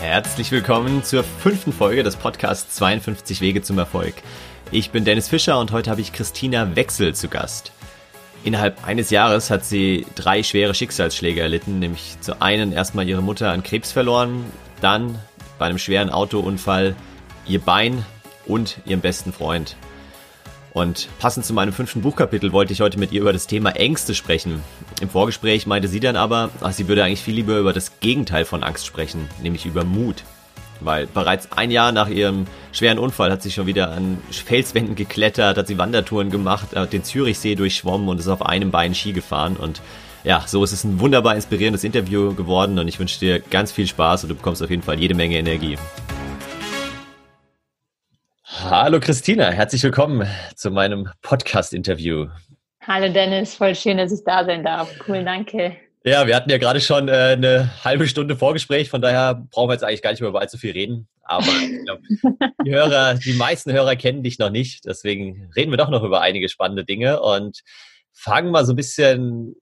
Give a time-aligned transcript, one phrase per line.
[0.00, 4.12] Herzlich willkommen zur fünften Folge des Podcasts 52 Wege zum Erfolg.
[4.70, 7.72] Ich bin Dennis Fischer und heute habe ich Christina Wechsel zu Gast.
[8.44, 13.50] Innerhalb eines Jahres hat sie drei schwere Schicksalsschläge erlitten, nämlich zu einen erstmal ihre Mutter
[13.50, 14.44] an Krebs verloren,
[14.82, 15.18] dann
[15.58, 16.94] bei einem schweren Autounfall
[17.48, 18.04] ihr Bein
[18.44, 19.76] und ihren besten Freund.
[20.76, 24.14] Und passend zu meinem fünften Buchkapitel wollte ich heute mit ihr über das Thema Ängste
[24.14, 24.62] sprechen.
[25.00, 28.44] Im Vorgespräch meinte sie dann aber, ach, sie würde eigentlich viel lieber über das Gegenteil
[28.44, 30.22] von Angst sprechen, nämlich über Mut.
[30.80, 35.56] Weil bereits ein Jahr nach ihrem schweren Unfall hat sie schon wieder an Felswänden geklettert,
[35.56, 39.56] hat sie Wandertouren gemacht, hat den Zürichsee durchschwommen und ist auf einem Bein Ski gefahren.
[39.56, 39.80] Und
[40.24, 43.86] ja, so ist es ein wunderbar inspirierendes Interview geworden und ich wünsche dir ganz viel
[43.86, 45.78] Spaß und du bekommst auf jeden Fall jede Menge Energie.
[48.62, 52.28] Hallo Christina, herzlich willkommen zu meinem Podcast-Interview.
[52.82, 54.90] Hallo Dennis, voll schön, dass ich da sein darf.
[55.06, 55.76] Cool, danke.
[56.04, 59.74] Ja, wir hatten ja gerade schon äh, eine halbe Stunde Vorgespräch, von daher brauchen wir
[59.74, 61.06] jetzt eigentlich gar nicht mehr über allzu viel reden.
[61.22, 62.02] Aber ich glaube,
[62.64, 64.86] die Hörer, die meisten Hörer kennen dich noch nicht.
[64.86, 67.60] Deswegen reden wir doch noch über einige spannende Dinge und
[68.12, 69.54] fangen mal so ein bisschen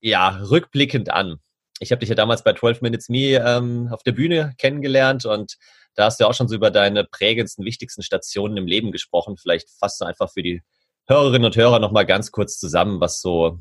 [0.00, 1.36] ja, rückblickend an.
[1.80, 5.56] Ich habe dich ja damals bei 12 Minutes Me ähm, auf der Bühne kennengelernt und
[5.94, 9.36] da hast du ja auch schon so über deine prägendsten, wichtigsten Stationen im Leben gesprochen.
[9.36, 10.62] Vielleicht fasst du einfach für die
[11.06, 13.60] Hörerinnen und Hörer nochmal ganz kurz zusammen, was so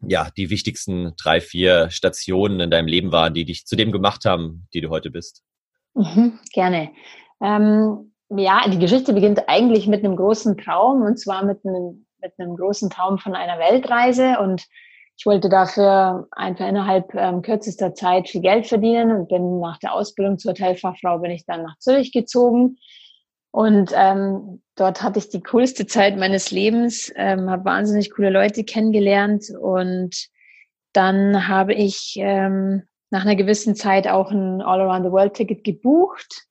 [0.00, 4.24] ja, die wichtigsten drei, vier Stationen in deinem Leben waren, die dich zu dem gemacht
[4.24, 5.42] haben, die du heute bist.
[5.94, 6.90] Mhm, gerne.
[7.40, 12.32] Ähm, ja, die Geschichte beginnt eigentlich mit einem großen Traum und zwar mit einem, mit
[12.38, 14.66] einem großen Traum von einer Weltreise und
[15.18, 19.94] ich wollte dafür einfach innerhalb ähm, kürzester Zeit viel Geld verdienen und bin nach der
[19.94, 22.78] Ausbildung zur Hotelfachfrau bin ich dann nach Zürich gezogen.
[23.50, 28.64] Und ähm, dort hatte ich die coolste Zeit meines Lebens, ähm, habe wahnsinnig coole Leute
[28.64, 30.28] kennengelernt und
[30.92, 36.46] dann habe ich ähm, nach einer gewissen Zeit auch ein All-Around-the-World-Ticket gebucht.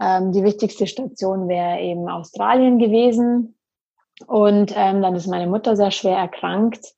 [0.00, 3.58] Ähm, die wichtigste Station wäre eben Australien gewesen.
[4.26, 6.94] Und ähm, dann ist meine Mutter sehr schwer erkrankt.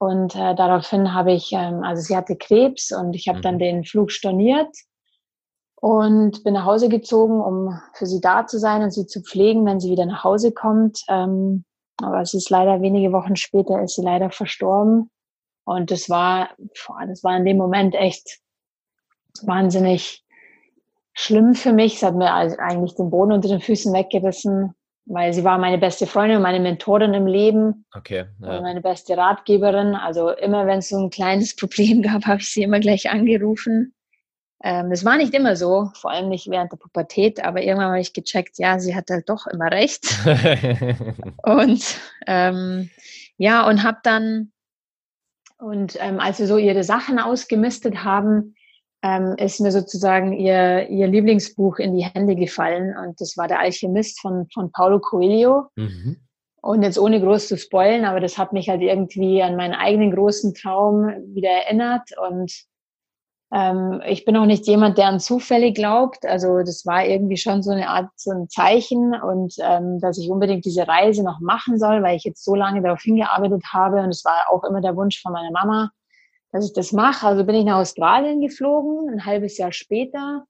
[0.00, 3.42] Und äh, daraufhin habe ich, ähm, also sie hatte Krebs und ich habe mhm.
[3.42, 4.74] dann den Flug storniert
[5.74, 9.66] und bin nach Hause gezogen, um für sie da zu sein und sie zu pflegen,
[9.66, 11.04] wenn sie wieder nach Hause kommt.
[11.08, 11.66] Ähm,
[12.02, 15.10] aber es ist leider wenige Wochen später ist sie leider verstorben.
[15.64, 18.40] Und das war, boah, das war in dem Moment echt
[19.42, 20.24] wahnsinnig
[21.12, 21.96] schlimm für mich.
[21.96, 24.74] Es hat mir eigentlich den Boden unter den Füßen weggerissen
[25.10, 27.84] weil sie war meine beste Freundin und meine Mentorin im Leben.
[27.92, 28.26] Okay.
[28.40, 28.56] Ja.
[28.56, 29.96] Und meine beste Ratgeberin.
[29.96, 33.92] Also immer, wenn es so ein kleines Problem gab, habe ich sie immer gleich angerufen.
[34.62, 38.00] Ähm, das war nicht immer so, vor allem nicht während der Pubertät, aber irgendwann habe
[38.00, 40.04] ich gecheckt, ja, sie hat halt doch immer recht.
[41.42, 42.90] und ähm,
[43.36, 44.52] ja, und habe dann,
[45.58, 48.54] und ähm, als wir so ihre Sachen ausgemistet haben,
[49.02, 53.60] ähm, ist mir sozusagen ihr, ihr Lieblingsbuch in die Hände gefallen und das war Der
[53.60, 55.68] Alchemist von, von Paulo Coelho.
[55.76, 56.16] Mhm.
[56.62, 60.14] Und jetzt ohne groß zu spoilen, aber das hat mich halt irgendwie an meinen eigenen
[60.14, 62.52] großen Traum wieder erinnert und
[63.52, 66.24] ähm, ich bin auch nicht jemand, der an Zufälle glaubt.
[66.24, 70.30] Also das war irgendwie schon so eine Art so ein Zeichen und ähm, dass ich
[70.30, 74.10] unbedingt diese Reise noch machen soll, weil ich jetzt so lange darauf hingearbeitet habe und
[74.10, 75.90] es war auch immer der Wunsch von meiner Mama,
[76.52, 77.26] dass ich das mache.
[77.26, 80.44] Also bin ich nach Australien geflogen, ein halbes Jahr später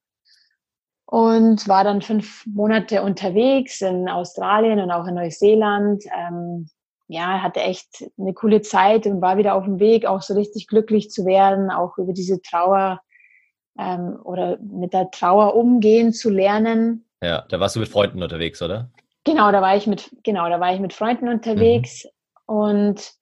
[1.11, 6.05] und war dann fünf Monate unterwegs in Australien und auch in Neuseeland.
[6.17, 6.69] Ähm,
[7.09, 10.69] ja, hatte echt eine coole Zeit und war wieder auf dem Weg, auch so richtig
[10.69, 13.01] glücklich zu werden, auch über diese Trauer
[13.77, 17.05] ähm, oder mit der Trauer umgehen zu lernen.
[17.21, 18.91] Ja, da warst du mit Freunden unterwegs, oder?
[19.25, 22.05] Genau, da war ich mit, genau, da war ich mit Freunden unterwegs
[22.47, 22.55] mhm.
[22.55, 23.13] und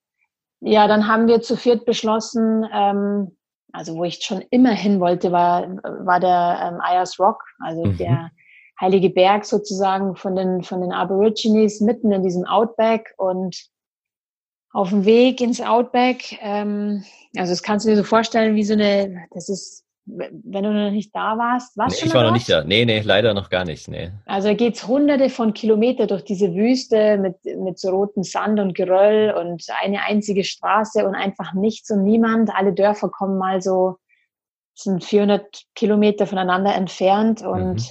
[0.61, 3.37] ja, dann haben wir zu viert beschlossen, ähm,
[3.73, 5.69] also wo ich schon immer hin wollte, war,
[6.05, 7.97] war der ähm, Ayers Rock, also mhm.
[7.97, 8.31] der
[8.81, 13.57] heilige Berg sozusagen von den, von den Aborigines mitten in diesem Outback und
[14.73, 17.05] auf dem Weg ins Outback, ähm,
[17.37, 20.91] also das kannst du dir so vorstellen wie so eine, das ist wenn du noch
[20.91, 21.77] nicht da warst.
[21.77, 22.65] Warst nee, ich war noch nicht da.
[22.65, 23.89] Nee, nee, leider noch gar nicht.
[23.89, 24.10] Nee.
[24.25, 29.34] Also geht's hunderte von Kilometer durch diese Wüste mit, mit so rotem Sand und Geröll
[29.39, 32.55] und eine einzige Straße und einfach nichts und niemand.
[32.55, 33.99] Alle Dörfer kommen mal so,
[34.75, 37.91] sind 400 Kilometer voneinander entfernt und mhm.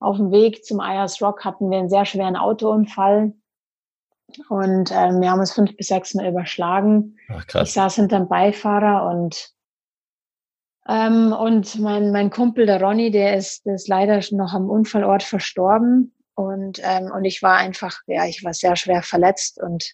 [0.00, 3.32] auf dem Weg zum Ayers Rock hatten wir einen sehr schweren Autounfall.
[4.48, 7.16] Und ähm, wir haben uns fünf bis sechs Mal überschlagen.
[7.28, 7.68] Ach, krass.
[7.68, 9.55] Ich saß hinterm Beifahrer und
[10.88, 15.22] ähm, und mein, mein Kumpel, der Ronny, der ist, der ist leider noch am Unfallort
[15.22, 16.12] verstorben.
[16.34, 19.60] Und, ähm, und ich war einfach, ja, ich war sehr schwer verletzt.
[19.60, 19.92] Und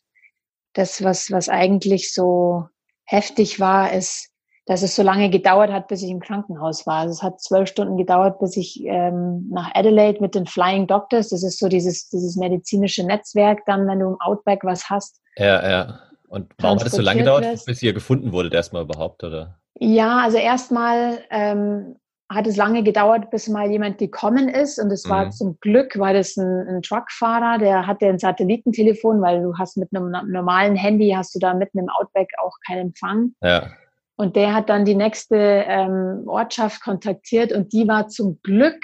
[0.75, 2.67] das, was, was eigentlich so
[3.05, 4.29] heftig war, ist,
[4.67, 7.01] dass es so lange gedauert hat, bis ich im Krankenhaus war.
[7.01, 11.31] Also es hat zwölf Stunden gedauert, bis ich ähm, nach Adelaide mit den Flying Doctors,
[11.31, 15.21] das ist so dieses, dieses medizinische Netzwerk, dann, wenn du im Outback was hast.
[15.37, 16.01] Ja, ja.
[16.29, 19.59] Und warum hat es so lange gedauert, bis ihr gefunden wurdet erstmal überhaupt, oder?
[19.79, 21.97] Ja, also erstmal ähm,
[22.35, 24.79] hat es lange gedauert, bis mal jemand gekommen ist.
[24.79, 25.33] Und es war mhm.
[25.33, 29.95] zum Glück, war das ein, ein, Truckfahrer, der hatte ein Satellitentelefon, weil du hast mit
[29.95, 33.35] einem normalen Handy, hast du da mitten im Outback auch keinen Empfang.
[33.43, 33.71] Ja.
[34.17, 38.81] Und der hat dann die nächste ähm, Ortschaft kontaktiert und die war zum Glück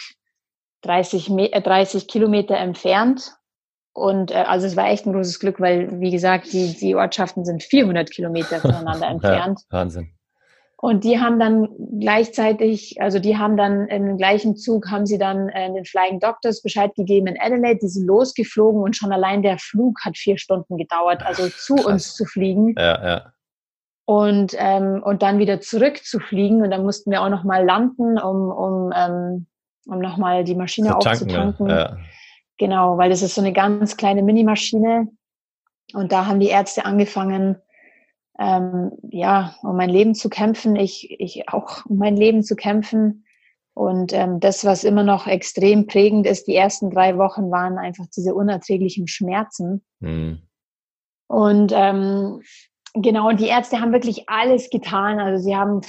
[0.82, 3.34] 30, äh, 30 Kilometer entfernt.
[3.92, 7.44] Und äh, also es war echt ein großes Glück, weil, wie gesagt, die, die Ortschaften
[7.44, 9.60] sind 400 Kilometer voneinander entfernt.
[9.70, 10.17] Ja, Wahnsinn.
[10.80, 15.48] Und die haben dann gleichzeitig, also die haben dann im gleichen Zug, haben sie dann
[15.48, 19.58] äh, den Flying Doctors Bescheid gegeben in Adelaide, die sind losgeflogen und schon allein der
[19.58, 21.86] Flug hat vier Stunden gedauert, also zu Krass.
[21.86, 22.74] uns zu fliegen.
[22.78, 23.32] Ja, ja.
[24.04, 26.62] Und, ähm, und dann wieder zurückzufliegen.
[26.62, 29.46] Und dann mussten wir auch nochmal landen, um, um, ähm,
[29.86, 31.68] um nochmal die Maschine Zu aufzutanken.
[31.68, 31.96] Ja.
[32.56, 35.08] Genau, weil das ist so eine ganz kleine Minimaschine.
[35.92, 37.56] Und da haben die Ärzte angefangen,
[38.38, 43.24] ähm, ja, um mein Leben zu kämpfen, ich, ich auch um mein Leben zu kämpfen.
[43.74, 48.06] Und ähm, das, was immer noch extrem prägend ist, die ersten drei Wochen waren einfach
[48.16, 49.84] diese unerträglichen Schmerzen.
[50.00, 50.42] Mhm.
[51.28, 52.42] Und ähm,
[52.94, 55.20] genau, und die Ärzte haben wirklich alles getan.
[55.20, 55.82] Also sie haben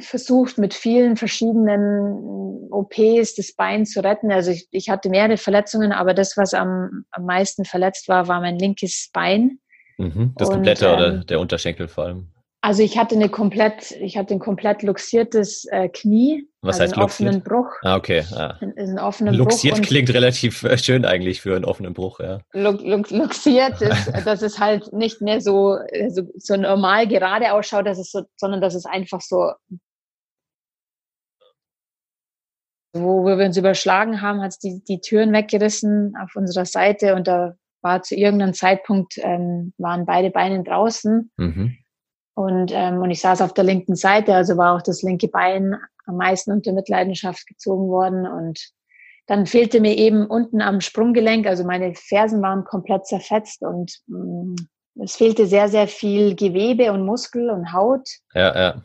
[0.00, 4.32] versucht, mit vielen verschiedenen OPs das Bein zu retten.
[4.32, 8.40] Also ich, ich hatte mehrere Verletzungen, aber das, was am, am meisten verletzt war, war
[8.40, 9.58] mein linkes Bein.
[9.98, 12.28] Mhm, das und, komplette ähm, oder der Unterschenkel vor allem?
[12.62, 16.48] Also ich hatte eine komplett, ich hatte ein komplett luxiertes äh, Knie.
[16.62, 17.28] Was also heißt einen luxiert?
[17.28, 17.70] offenen Bruch.
[17.82, 18.24] Ah, okay.
[18.28, 18.58] Ja.
[18.60, 22.40] Einen offenen luxiert Bruch klingt relativ äh, schön eigentlich für einen offenen Bruch, ja.
[22.52, 25.76] luxiert ist, dass es halt nicht mehr so,
[26.08, 29.52] so, so normal gerade ausschaut, dass es so, sondern dass es einfach so
[32.98, 37.28] wo wir uns überschlagen haben, hat es die, die Türen weggerissen auf unserer Seite und
[37.28, 37.54] da
[37.86, 41.30] war zu irgendeinem Zeitpunkt, ähm, waren beide Beine draußen.
[41.36, 41.76] Mhm.
[42.34, 45.76] Und, ähm, und ich saß auf der linken Seite, also war auch das linke Bein
[46.06, 48.26] am meisten unter Mitleidenschaft gezogen worden.
[48.26, 48.60] Und
[49.26, 54.18] dann fehlte mir eben unten am Sprunggelenk, also meine Fersen waren komplett zerfetzt und mh,
[54.18, 54.56] mm,
[55.02, 58.08] es fehlte sehr, sehr viel Gewebe und Muskel und Haut.
[58.34, 58.82] Ja, ja.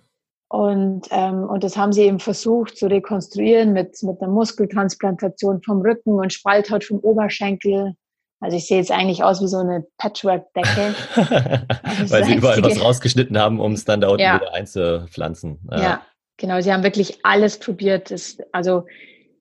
[0.49, 5.79] Und, ähm, und das haben sie eben versucht zu rekonstruieren mit, mit einer Muskeltransplantation vom
[5.81, 7.95] Rücken und Spalthaut vom Oberschenkel
[8.41, 10.95] also ich sehe jetzt eigentlich aus wie so eine Patchwork-Decke.
[12.09, 14.41] Weil sie überall was rausgeschnitten haben, um es dann da unten ja.
[14.41, 15.59] wieder einzupflanzen.
[15.71, 15.81] Ja.
[15.81, 16.01] ja.
[16.37, 16.59] genau.
[16.59, 18.11] Sie haben wirklich alles probiert.
[18.11, 18.85] Das, also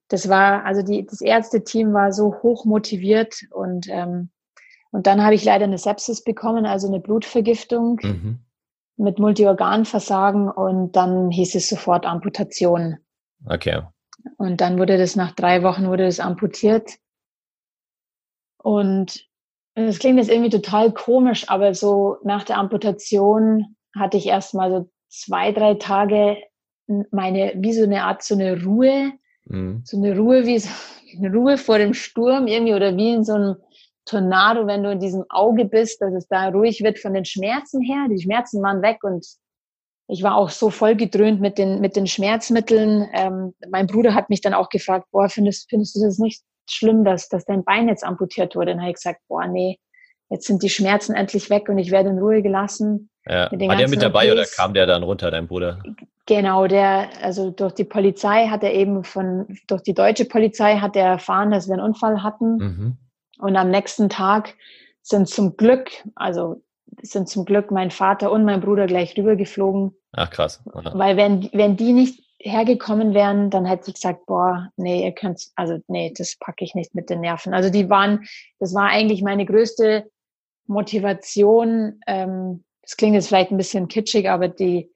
[0.08, 4.30] das war, also die, das Ärzteteam war so hoch motiviert und ähm,
[4.92, 8.40] und dann habe ich leider eine Sepsis bekommen, also eine Blutvergiftung mhm.
[8.96, 12.98] mit Multiorganversagen und dann hieß es sofort Amputation.
[13.46, 13.82] Okay.
[14.36, 16.90] Und dann wurde das nach drei Wochen wurde das amputiert.
[18.62, 19.26] Und
[19.74, 24.70] das klingt jetzt irgendwie total komisch, aber so nach der Amputation hatte ich erst mal
[24.70, 26.36] so zwei, drei Tage
[27.10, 29.12] meine, wie so eine Art, so eine Ruhe,
[29.44, 29.82] mhm.
[29.84, 30.68] so eine Ruhe, wie so
[31.16, 33.56] eine Ruhe vor dem Sturm irgendwie oder wie in so einem
[34.04, 37.80] Tornado, wenn du in diesem Auge bist, dass es da ruhig wird von den Schmerzen
[37.80, 38.06] her.
[38.10, 39.24] Die Schmerzen waren weg und
[40.08, 43.08] ich war auch so voll gedröhnt mit den, mit den Schmerzmitteln.
[43.12, 47.04] Ähm, mein Bruder hat mich dann auch gefragt, boah, findest, findest du das nicht schlimm,
[47.04, 48.72] dass, dass dein Bein jetzt amputiert wurde.
[48.72, 49.78] Dann habe ich gesagt, boah, nee,
[50.30, 53.10] jetzt sind die Schmerzen endlich weg und ich werde in Ruhe gelassen.
[53.26, 53.50] Ja.
[53.50, 54.32] War der mit dabei OPs.
[54.32, 55.82] oder kam der dann runter, dein Bruder?
[56.26, 60.96] Genau, der, also durch die Polizei hat er eben von, durch die deutsche Polizei hat
[60.96, 62.56] er erfahren, dass wir einen Unfall hatten.
[62.56, 62.96] Mhm.
[63.40, 64.54] Und am nächsten Tag
[65.02, 66.62] sind zum Glück, also
[67.02, 69.96] sind zum Glück mein Vater und mein Bruder gleich rübergeflogen.
[70.12, 70.62] Ach krass.
[70.72, 70.92] Aha.
[70.94, 75.48] Weil wenn, wenn die nicht hergekommen wären, dann hätte ich gesagt, boah, nee, ihr könnt,
[75.56, 77.52] also nee, das packe ich nicht mit den Nerven.
[77.52, 78.26] Also die waren,
[78.58, 80.10] das war eigentlich meine größte
[80.66, 82.00] Motivation.
[82.06, 84.90] Ähm, das klingt jetzt vielleicht ein bisschen kitschig, aber die,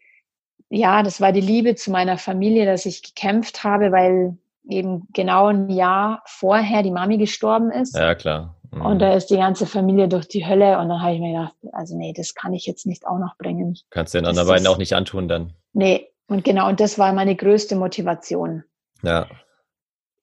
[0.71, 5.49] ja, das war die Liebe zu meiner Familie, dass ich gekämpft habe, weil eben genau
[5.49, 7.95] ein Jahr vorher die Mami gestorben ist.
[7.95, 8.57] Ja, klar.
[8.71, 8.81] Mhm.
[8.81, 11.55] Und da ist die ganze Familie durch die Hölle und dann habe ich mir gedacht,
[11.73, 13.77] also nee, das kann ich jetzt nicht auch noch bringen.
[13.91, 15.53] Kannst du den anderen beiden auch nicht antun dann?
[15.75, 18.65] Nee, und genau, und das war meine größte Motivation.
[19.03, 19.29] Ja.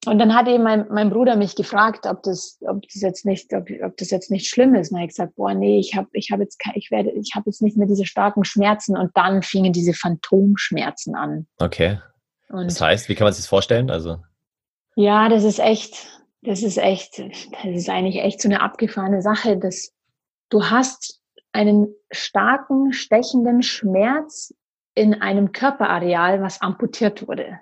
[0.08, 3.54] Und dann hat eben mein, mein Bruder mich gefragt, ob das, ob das jetzt nicht,
[3.54, 4.92] ob, ob das jetzt nicht schlimm ist.
[4.92, 7.48] Und er hat gesagt, boah, nee, ich habe, ich habe jetzt, ich werde, ich habe
[7.48, 8.98] jetzt nicht mehr diese starken Schmerzen.
[8.98, 11.46] Und dann fingen diese Phantomschmerzen an.
[11.60, 12.00] Okay.
[12.50, 13.92] Und das heißt, wie kann man sich das vorstellen?
[13.92, 14.18] Also
[14.96, 16.08] ja, das ist echt,
[16.42, 19.94] das ist echt, das ist eigentlich echt so eine abgefahrene Sache, dass
[20.50, 21.22] du hast
[21.54, 24.54] einen starken, stechenden Schmerz
[24.94, 27.60] in einem Körperareal, was amputiert wurde.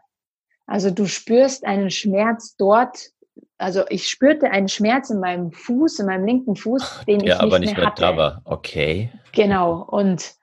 [0.66, 3.10] Also du spürst einen Schmerz dort.
[3.58, 7.42] Also ich spürte einen Schmerz in meinem Fuß, in meinem linken Fuß, den ja, ich
[7.42, 8.02] aber nicht nicht mehr, mehr hatte.
[8.02, 8.42] da war.
[8.46, 9.12] Okay.
[9.32, 9.82] Genau.
[9.82, 10.36] Und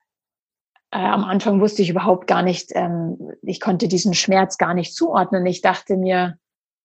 [0.91, 4.95] äh, am Anfang wusste ich überhaupt gar nicht, ähm, ich konnte diesen Schmerz gar nicht
[4.95, 5.47] zuordnen.
[5.47, 6.39] Ich dachte mir,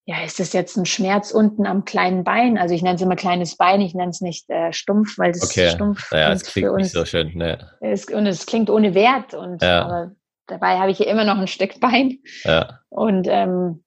[0.06, 2.58] ja, ist das jetzt ein Schmerz unten am kleinen Bein?
[2.58, 5.44] Also ich nenne es immer kleines Bein, ich nenne es nicht äh, stumpf, weil das
[5.44, 5.70] Okay.
[5.70, 7.32] stumpf Naja, es klingt nicht so schön.
[7.36, 7.70] Ne?
[7.82, 9.84] ist, und es klingt ohne Wert und Ja.
[9.84, 10.12] aber
[10.48, 12.80] dabei habe ich ja immer noch ein Stück Bein Ja.
[12.90, 13.84] und ähm,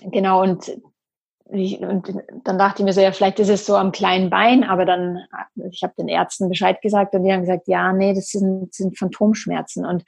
[0.00, 0.70] genau und
[1.50, 2.12] ich, und
[2.44, 5.18] dann dachte ich mir so, ja, vielleicht ist es so am kleinen Bein, aber dann,
[5.70, 8.98] ich habe den Ärzten Bescheid gesagt und die haben gesagt, ja, nee, das sind, sind
[8.98, 9.84] Phantomschmerzen.
[9.84, 10.04] Und,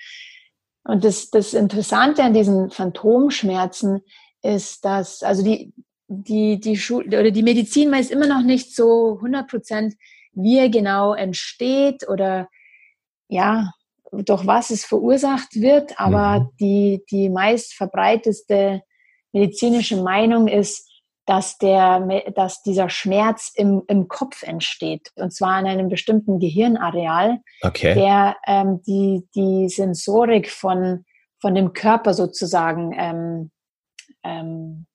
[0.85, 4.03] und das, das Interessante an diesen Phantomschmerzen
[4.43, 5.73] ist, dass, also die,
[6.09, 9.95] die, die Schul oder die Medizin weiß immer noch nicht so 100 Prozent,
[10.33, 12.49] wie er genau entsteht oder
[13.29, 13.73] ja,
[14.13, 16.49] durch was es verursacht wird, aber Mhm.
[16.61, 18.83] die, die meist verbreiteste
[19.33, 20.89] medizinische Meinung ist,
[21.27, 22.01] dass, der,
[22.37, 25.11] dass dieser Schmerz im, im Kopf entsteht.
[25.17, 27.95] Und zwar an einem bestimmten Gehirnareal, Okay.
[27.95, 31.05] der ähm, die, die Sensorik von,
[31.41, 33.51] von dem Körper sozusagen ähm,
[34.27, 34.87] ähm,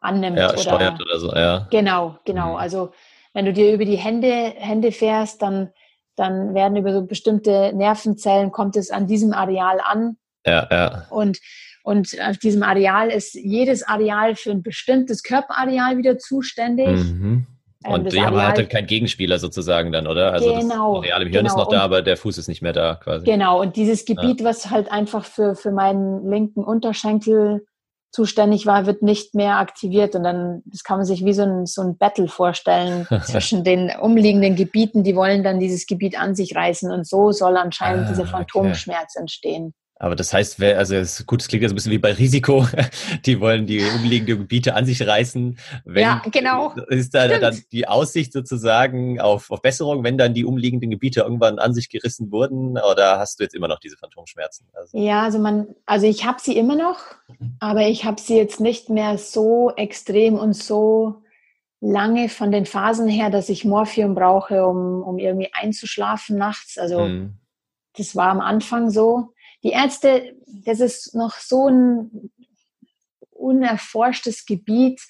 [0.00, 0.38] annimmt.
[0.38, 1.66] ja, oder, steuert oder so, ja.
[1.70, 2.50] Genau, genau.
[2.50, 2.56] Mhm.
[2.56, 2.90] Also
[3.32, 5.70] wenn du dir über die Hände, Hände fährst, dann,
[6.16, 10.16] dann werden über so bestimmte Nervenzellen, kommt es an diesem Areal an.
[10.46, 11.06] Ja, ja.
[11.10, 11.40] Und,
[11.82, 16.86] und auf diesem Areal ist jedes Areal für ein bestimmtes Körperareal wieder zuständig.
[16.86, 17.46] Mhm.
[17.84, 20.32] Ähm, Und das die haben halt dann keinen Gegenspieler sozusagen dann, oder?
[20.32, 21.64] Also Genau, das Areal im Hirn ist genau.
[21.64, 23.26] noch da, Und- aber der Fuß ist nicht mehr da quasi.
[23.26, 27.66] Genau, und dieses Gebiet, was halt einfach für, für meinen linken Unterschenkel
[28.14, 30.14] zuständig war, wird nicht mehr aktiviert.
[30.14, 33.90] Und dann, das kann man sich wie so ein, so ein Battle vorstellen zwischen den
[34.00, 35.02] umliegenden Gebieten.
[35.02, 36.92] Die wollen dann dieses Gebiet an sich reißen.
[36.92, 38.30] Und so soll anscheinend Ah, dieser okay.
[38.30, 39.74] Phantomschmerz entstehen.
[39.96, 42.66] Aber das heißt, wer, also es gut, es klingt jetzt ein bisschen wie bei Risiko.
[43.26, 45.56] Die wollen die umliegenden Gebiete an sich reißen.
[45.84, 46.74] Wenn, Ja, genau.
[46.88, 47.42] Ist da Stimmt.
[47.42, 51.88] dann die Aussicht sozusagen auf, auf Besserung, wenn dann die umliegenden Gebiete irgendwann an sich
[51.88, 52.76] gerissen wurden?
[52.76, 54.66] Oder hast du jetzt immer noch diese Phantomschmerzen?
[54.74, 56.98] Also, Ja, also man, also ich habe sie immer noch,
[57.60, 61.22] aber ich habe sie jetzt nicht mehr so extrem und so
[61.80, 66.78] lange von den Phasen her, dass ich Morphium brauche, um, um irgendwie einzuschlafen nachts.
[66.78, 67.34] Also hm,
[67.96, 69.33] das war am Anfang so.
[69.64, 72.30] Die Ärzte, das ist noch so ein
[73.30, 75.00] unerforschtes Gebiet,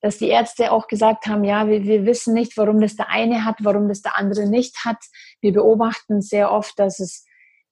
[0.00, 3.44] dass die Ärzte auch gesagt haben, ja, wir, wir wissen nicht, warum das der eine
[3.44, 4.98] hat, warum das der andere nicht hat.
[5.40, 7.24] Wir beobachten sehr oft, dass es,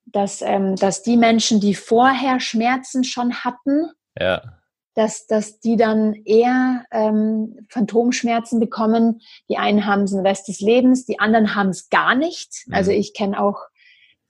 [0.04, 4.42] dass, ähm, dass die Menschen, die vorher Schmerzen schon hatten, ja.
[4.94, 9.20] dass, dass die dann eher ähm, Phantomschmerzen bekommen.
[9.48, 12.64] Die einen haben es den Rest des Lebens, die anderen haben es gar nicht.
[12.66, 12.74] Mhm.
[12.74, 13.58] Also ich kenne auch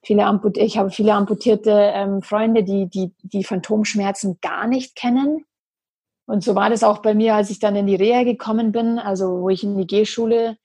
[0.02, 5.44] viele Amput ich habe viele amputierte ähm, Freunde, die, die die Phantomschmerzen gar nicht kennen.
[6.26, 8.98] Und so war das auch bei mir, als ich dann in die Reha gekommen bin,
[8.98, 10.58] also wo ich in die G-Schule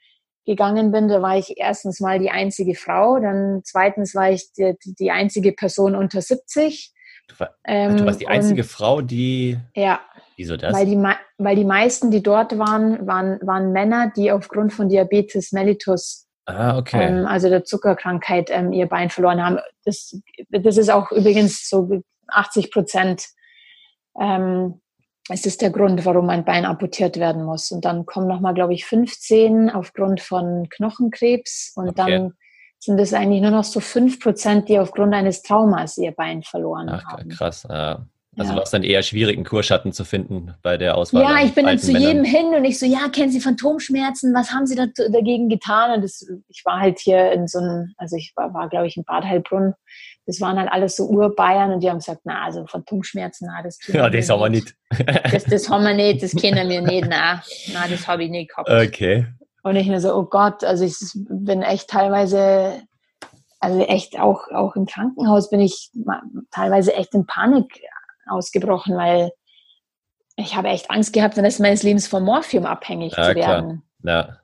[0.46, 4.76] gegangen bin, da war ich erstens mal die einzige Frau, dann zweitens war ich die,
[4.84, 6.94] die einzige Person unter 70.
[7.30, 9.58] Du, war, Ähm, du warst die einzige und, Frau, die.
[9.76, 10.02] Ja,
[10.36, 10.74] Wieso das?
[10.74, 10.98] weil die,
[11.38, 16.78] weil die meisten, die dort waren, waren, waren Männer, die aufgrund von Diabetes mellitus, ah,
[16.78, 17.04] okay.
[17.04, 19.60] ähm, also der Zuckerkrankheit, ähm, ihr Bein verloren haben.
[19.86, 20.18] Das,
[20.50, 23.28] das ist auch übrigens so 80 Prozent.
[24.20, 24.82] Ähm,
[25.30, 27.72] es ist der Grund, warum ein Bein amputiert werden muss.
[27.72, 31.74] Und dann kommen nochmal, glaube ich, 15 aufgrund von Knochenkrebs.
[31.76, 31.96] Und Okay.
[31.96, 32.34] dann
[32.80, 36.90] sind es eigentlich nur noch so 5 Prozent, die aufgrund eines Traumas ihr Bein verloren
[36.90, 37.30] Ach, haben.
[37.30, 37.66] krass.
[37.70, 38.06] Ja.
[38.38, 38.56] Also Ja.
[38.58, 41.22] war es dann eher schwierig, einen Kurschatten zu finden bei der Auswahl.
[41.22, 42.08] Ja, ich bin dann zu Männern.
[42.08, 44.34] jedem hin und ich so, ja, kennen Sie Phantomschmerzen?
[44.34, 45.92] Was haben Sie da, dagegen getan?
[45.92, 48.98] Und das, ich war halt hier in so einem, also ich war, war glaube ich,
[48.98, 49.74] in Bad Heilbrunn.
[50.26, 53.78] Das waren halt alles so Urbayern und die haben gesagt, na, also Phantomschmerzen, na, das
[53.88, 54.74] Ja, das haben wir nicht.
[55.32, 58.50] Das, das haben wir nicht, das kennen wir nicht, na, na, das habe ich nicht
[58.50, 58.70] gehabt.
[58.70, 59.28] Okay.
[59.64, 62.82] Und ich nur so, oh Gott, also ich bin echt teilweise,
[63.60, 65.90] also echt auch, auch im Krankenhaus bin ich
[66.52, 67.82] teilweise echt in Panik
[68.28, 69.32] ausgebrochen, weil
[70.36, 73.48] ich habe echt Angst gehabt, den Rest meines Lebens vom Morphium abhängig Ja, zu klar.
[73.48, 73.84] werden.
[74.04, 74.38] Ja.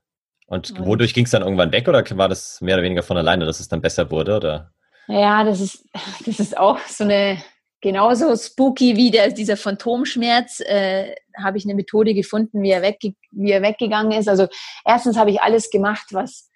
[0.47, 3.17] Und Und- wodurch ging es dann irgendwann weg oder war das mehr oder weniger von
[3.17, 4.35] alleine, dass es dann besser wurde?
[4.37, 4.73] Oder?
[5.07, 5.85] Ja, das ist,
[6.25, 7.41] das ist auch so eine,
[7.81, 13.13] genauso spooky wie der, dieser Phantomschmerz, äh, habe ich eine Methode gefunden, wie er, wegge
[13.31, 14.27] wie er weggegangen ist.
[14.27, 14.47] Also
[14.85, 16.49] erstens habe ich alles gemacht, was,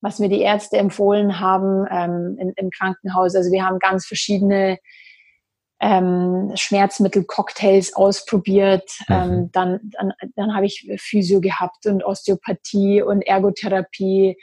[0.00, 3.34] was mir die Ärzte empfohlen haben ähm, in, im Krankenhaus.
[3.36, 4.78] Also wir haben ganz verschiedene
[5.80, 8.90] ähm, Schmerzmittel-Cocktails ausprobiert.
[9.08, 9.14] Mhm.
[9.14, 14.36] Ähm, dann dann, dann habe ich Physio gehabt und Osteopathie und Ergotherapie.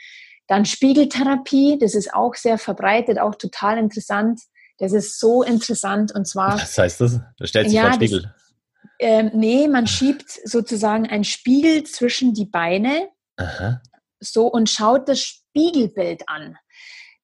[0.48, 4.41] Dann Spiegeltherapie, das ist auch sehr verbreitet, auch total interessant.
[4.77, 6.56] Das ist so interessant und zwar.
[6.56, 7.20] Was heißt das?
[7.38, 8.34] Da stellt sich ja, vor Spiegel.
[9.00, 13.82] ähm, nee, man schiebt sozusagen einen Spiegel zwischen die Beine Aha.
[14.20, 16.58] so und schaut das Spiegelbild an.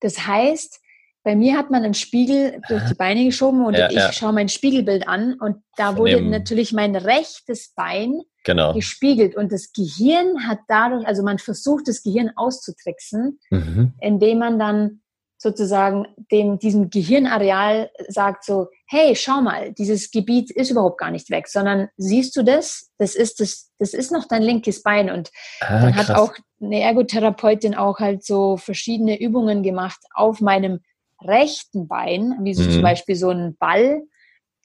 [0.01, 0.81] Das heißt,
[1.23, 4.11] bei mir hat man einen Spiegel durch die Beine geschoben und ja, ich ja.
[4.11, 8.73] schaue mein Spiegelbild an und da wurde natürlich mein rechtes Bein genau.
[8.73, 13.93] gespiegelt und das Gehirn hat dadurch, also man versucht das Gehirn auszutricksen, mhm.
[14.01, 14.99] indem man dann
[15.37, 21.29] sozusagen dem, diesem Gehirnareal sagt so, hey, schau mal, dieses Gebiet ist überhaupt gar nicht
[21.29, 22.89] weg, sondern siehst du das?
[22.97, 25.11] Das ist das, das ist noch dein linkes Bein.
[25.11, 30.79] Und ah, dann hat auch eine Ergotherapeutin auch halt so verschiedene Übungen gemacht auf meinem
[31.25, 32.71] rechten Bein, wie so mhm.
[32.71, 34.03] zum Beispiel so ein Ball,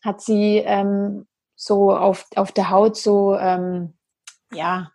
[0.05, 3.95] hat sie ähm, so auf, auf der Haut so ähm,
[4.53, 4.91] ja,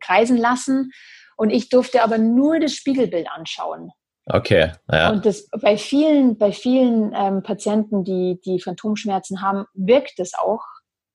[0.00, 0.92] kreisen lassen.
[1.36, 3.90] Und ich durfte aber nur das Spiegelbild anschauen.
[4.26, 4.72] Okay.
[4.90, 5.10] Ja.
[5.10, 10.62] Und das bei vielen, bei vielen ähm, Patienten, die, die Phantomschmerzen haben, wirkt es auch.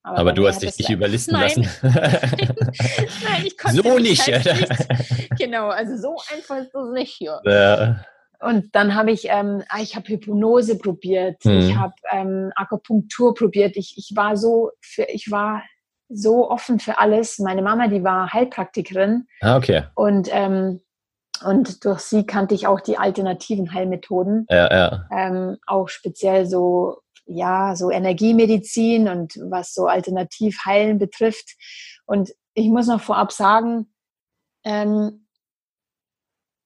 [0.04, 1.44] Aber, aber du hast dich nicht überlisten Nein.
[1.44, 1.70] lassen.
[3.24, 4.28] Nein, ich konnte so nicht.
[4.28, 5.40] nicht.
[5.40, 7.42] Genau, also so einfach ist das nicht hier.
[7.46, 8.06] Ja.
[8.40, 11.60] Und dann habe ich, ähm, ah, ich habe Hypnose probiert, hm.
[11.60, 13.76] ich habe ähm, Akupunktur probiert.
[13.76, 15.64] Ich, ich war so, für, ich war
[16.08, 17.40] so offen für alles.
[17.40, 19.28] Meine Mama, die war Heilpraktikerin.
[19.42, 19.84] Ah, okay.
[19.96, 20.82] Und ähm,
[21.44, 24.46] und durch sie kannte ich auch die alternativen Heilmethoden.
[24.50, 25.08] Ja, ja.
[25.12, 31.56] Ähm, auch speziell so, ja, so Energiemedizin und was so Alternativheilen betrifft.
[32.06, 33.94] Und ich muss noch vorab sagen,
[34.66, 35.28] ähm,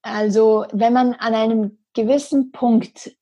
[0.04, 3.16] also wenn man an einem gewissen Punkt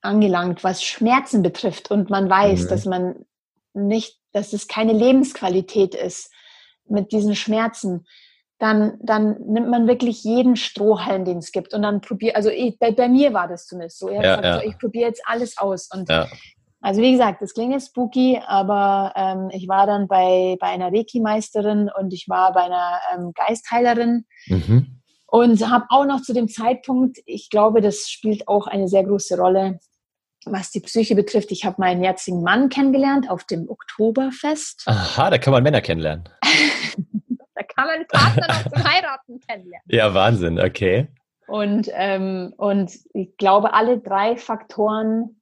[0.00, 2.68] angelangt, was Schmerzen betrifft und man weiß, mhm.
[2.68, 3.26] dass man
[3.74, 6.32] nicht, dass es keine Lebensqualität ist
[6.86, 8.06] mit diesen Schmerzen,
[8.58, 11.74] dann, dann nimmt man wirklich jeden Strohhalm, den es gibt.
[11.74, 14.08] Und dann probiert, also ich, bei, bei, mir war das zumindest so.
[14.08, 14.60] Ich, ja, ja.
[14.60, 15.88] so, ich probiere jetzt alles aus.
[15.92, 16.26] Und ja.
[16.80, 20.92] also wie gesagt, das klingt jetzt spooky, aber ähm, ich war dann bei, bei einer
[20.92, 24.24] Reiki-Meisterin und ich war bei einer ähm, Geistheilerin.
[24.46, 24.97] Mhm.
[25.30, 29.36] Und habe auch noch zu dem Zeitpunkt, ich glaube, das spielt auch eine sehr große
[29.36, 29.78] Rolle,
[30.46, 31.52] was die Psyche betrifft.
[31.52, 34.84] Ich habe meinen jetzigen Mann kennengelernt auf dem Oktoberfest.
[34.86, 36.28] Aha, da kann man Männer kennenlernen.
[37.54, 39.84] Da kann man Partner noch zum Heiraten kennenlernen.
[39.88, 41.08] Ja, Wahnsinn, okay.
[41.48, 45.40] Und, ähm, und ich glaube, alle drei Faktoren,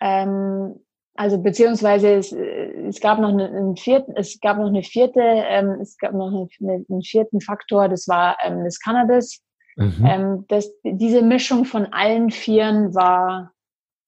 [0.00, 0.80] ähm,
[1.20, 5.98] also beziehungsweise es, es gab noch einen vierten, es gab noch eine vierte, ähm, es
[5.98, 9.42] gab noch eine, einen vierten Faktor, das war ähm, das Cannabis.
[9.76, 10.06] Mhm.
[10.06, 13.52] Ähm, das, diese Mischung von allen Vieren war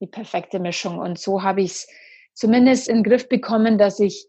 [0.01, 1.01] die perfekte Mischung.
[1.01, 1.89] Und so habe ich es
[2.33, 4.27] zumindest in den Griff bekommen, dass ich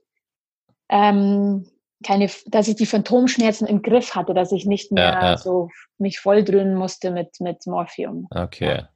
[0.89, 1.65] ähm,
[2.06, 5.38] keine, dass ich die Phantomschmerzen im Griff hatte, dass ich nicht mehr ja, ja.
[5.38, 5.69] so
[6.00, 8.28] mich volldröhnen musste mit, mit Morphium.
[8.30, 8.80] Okay.
[8.80, 8.89] Ja.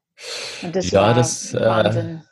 [0.64, 2.18] Und das ja, war das, äh, Wahnsinn.
[2.18, 2.28] Äh,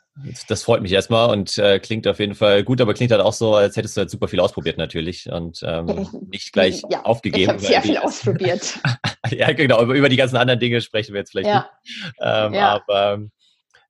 [0.48, 3.32] das freut mich erstmal und äh, klingt auf jeden Fall gut, aber klingt halt auch
[3.32, 7.42] so, als hättest du halt super viel ausprobiert natürlich und ähm, nicht gleich ja, aufgegeben.
[7.42, 8.78] Ich habe sehr viel ausprobiert.
[9.30, 11.68] ja, genau, über, über die ganzen anderen Dinge sprechen wir jetzt vielleicht ja.
[11.82, 12.14] nicht.
[12.20, 12.82] Ähm, ja.
[12.88, 13.20] Aber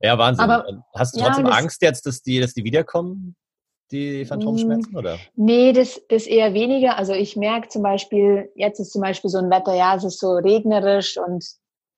[0.00, 0.44] ja, Wahnsinn.
[0.44, 3.36] Aber, Hast du trotzdem Angst jetzt, dass die, dass die wiederkommen?
[3.92, 5.18] die Phantomschmerzen, hm, oder?
[5.36, 6.98] Nee, das, das eher weniger.
[6.98, 10.18] Also ich merke zum Beispiel, jetzt ist zum Beispiel so ein Wetter, ja, es ist
[10.18, 11.44] so regnerisch und,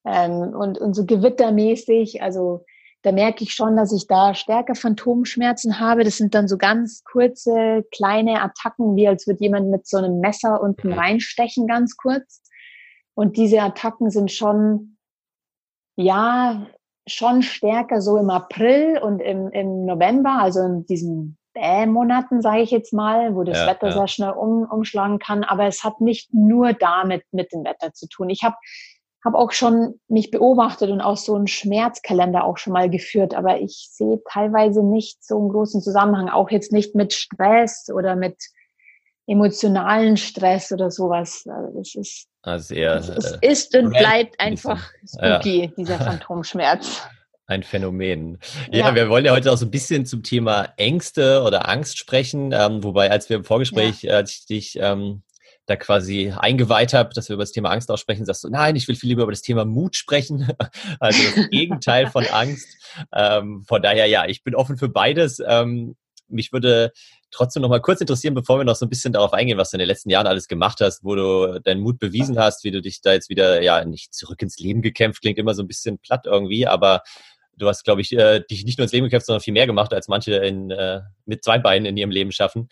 [0.06, 2.22] ähm, und, und so gewittermäßig.
[2.22, 2.66] Also
[3.02, 6.04] da merke ich schon, dass ich da stärker Phantomschmerzen habe.
[6.04, 10.20] Das sind dann so ganz kurze, kleine Attacken, wie als würde jemand mit so einem
[10.20, 10.98] Messer unten mhm.
[10.98, 12.42] reinstechen, ganz kurz.
[13.14, 14.96] Und diese Attacken sind schon,
[15.96, 16.66] ja,
[17.06, 22.70] schon stärker so im April und im, im November, also in diesem Bäh-Monaten, sage ich
[22.70, 23.92] jetzt mal, wo das ja, Wetter ja.
[23.92, 25.44] sehr schnell um, umschlagen kann.
[25.44, 28.28] Aber es hat nicht nur damit mit dem Wetter zu tun.
[28.28, 28.56] Ich habe
[29.24, 33.60] hab auch schon mich beobachtet und auch so einen Schmerzkalender auch schon mal geführt, aber
[33.60, 38.36] ich sehe teilweise nicht so einen großen Zusammenhang, auch jetzt nicht mit Stress oder mit
[39.26, 41.44] emotionalen Stress oder sowas.
[41.46, 45.66] Also das ist, also eher, es, es äh, ist und bleibt einfach spooky, ja.
[45.76, 47.02] dieser Phantomschmerz
[47.48, 48.38] ein Phänomen.
[48.70, 51.98] Ja, ja, wir wollen ja heute auch so ein bisschen zum Thema Ängste oder Angst
[51.98, 52.52] sprechen.
[52.52, 54.16] Ähm, wobei, als wir im Vorgespräch, ja.
[54.16, 55.22] als ich dich ähm,
[55.68, 58.88] da quasi eingeweiht habe, dass wir über das Thema Angst aussprechen, sagst du, nein, ich
[58.88, 60.48] will viel lieber über das Thema Mut sprechen.
[61.00, 62.66] also das Gegenteil von Angst.
[63.12, 65.42] Ähm, von daher, ja, ich bin offen für beides.
[65.46, 66.92] Ähm, mich würde
[67.30, 69.76] trotzdem noch mal kurz interessieren, bevor wir noch so ein bisschen darauf eingehen, was du
[69.76, 72.80] in den letzten Jahren alles gemacht hast, wo du deinen Mut bewiesen hast, wie du
[72.80, 75.98] dich da jetzt wieder, ja, nicht zurück ins Leben gekämpft, klingt immer so ein bisschen
[75.98, 77.02] platt irgendwie, aber
[77.58, 79.92] du hast, glaube ich, äh, dich nicht nur ins Leben gekämpft, sondern viel mehr gemacht,
[79.92, 82.68] als manche in, äh, mit zwei Beinen in ihrem Leben schaffen.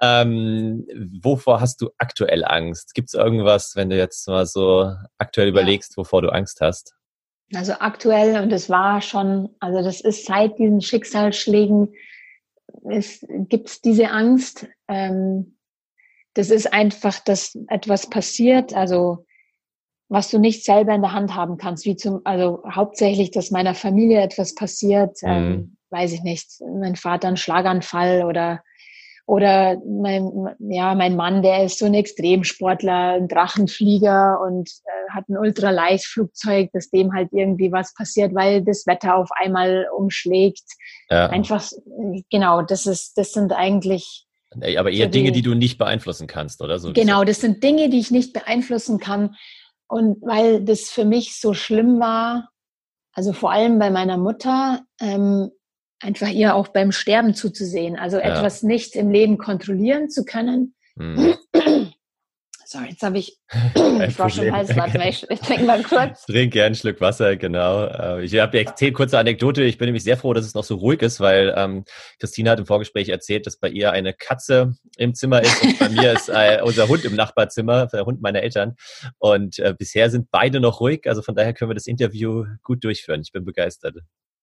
[0.00, 0.86] Ähm,
[1.22, 2.94] wovor hast du aktuell Angst?
[2.94, 6.94] Gibt es irgendwas, wenn du jetzt mal so aktuell überlegst, wovor du Angst hast?
[7.54, 11.94] Also aktuell, und das war schon, also das ist seit diesen Schicksalsschlägen,
[12.90, 14.66] es gibt diese Angst.
[14.88, 15.56] Ähm,
[16.34, 19.24] das ist einfach, dass etwas passiert, also
[20.08, 23.74] was du nicht selber in der Hand haben kannst, wie zum, also hauptsächlich, dass meiner
[23.74, 25.28] Familie etwas passiert, mhm.
[25.28, 28.60] ähm, weiß ich nicht, mein Vater einen Schlaganfall oder
[29.28, 35.28] oder mein, ja, mein Mann, der ist so ein Extremsportler, ein Drachenflieger und äh, hat
[35.28, 40.62] ein Ultraleichtflugzeug, dass dem halt irgendwie was passiert, weil das Wetter auf einmal umschlägt.
[41.10, 41.26] Ja.
[41.26, 41.68] Einfach,
[42.30, 44.26] genau, das ist, das sind eigentlich.
[44.52, 46.92] Aber eher so Dinge, die, die du nicht beeinflussen kannst, oder so?
[46.92, 49.34] Genau, das sind Dinge, die ich nicht beeinflussen kann.
[49.88, 52.50] Und weil das für mich so schlimm war,
[53.12, 55.50] also vor allem bei meiner Mutter, ähm,
[56.00, 57.96] einfach ihr auch beim Sterben zuzusehen.
[57.96, 58.24] Also ja.
[58.24, 60.74] etwas nicht im Leben kontrollieren zu können.
[60.96, 61.34] Mhm.
[62.68, 63.38] Sorry, jetzt habe ich
[64.16, 64.74] Frosch im Hals.
[64.76, 66.24] Warte mal, ich, ich trinke mal kurz.
[66.26, 67.84] Trink gerne einen Schluck Wasser, genau.
[67.84, 69.62] Äh, ich habe erzählt, kurze Anekdote.
[69.62, 71.84] Ich bin nämlich sehr froh, dass es noch so ruhig ist, weil ähm,
[72.18, 75.88] Christina hat im Vorgespräch erzählt, dass bei ihr eine Katze im Zimmer ist und bei
[75.90, 78.74] mir ist äh, unser Hund im Nachbarzimmer, der Hund meiner Eltern.
[79.18, 82.82] Und äh, bisher sind beide noch ruhig, also von daher können wir das Interview gut
[82.82, 83.20] durchführen.
[83.20, 83.94] Ich bin begeistert.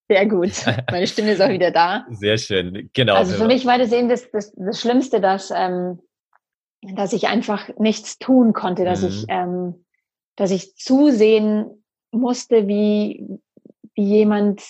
[0.09, 0.51] Sehr gut.
[0.91, 2.05] Meine Stimme ist auch wieder da.
[2.11, 2.89] Sehr schön.
[2.93, 3.15] Genau.
[3.15, 5.99] Also für mich war das eben das, das, das Schlimmste, dass, ähm,
[6.95, 9.07] dass ich einfach nichts tun konnte, dass mhm.
[9.07, 9.85] ich, ähm,
[10.35, 13.25] dass ich zusehen musste, wie,
[13.95, 14.61] wie jemand,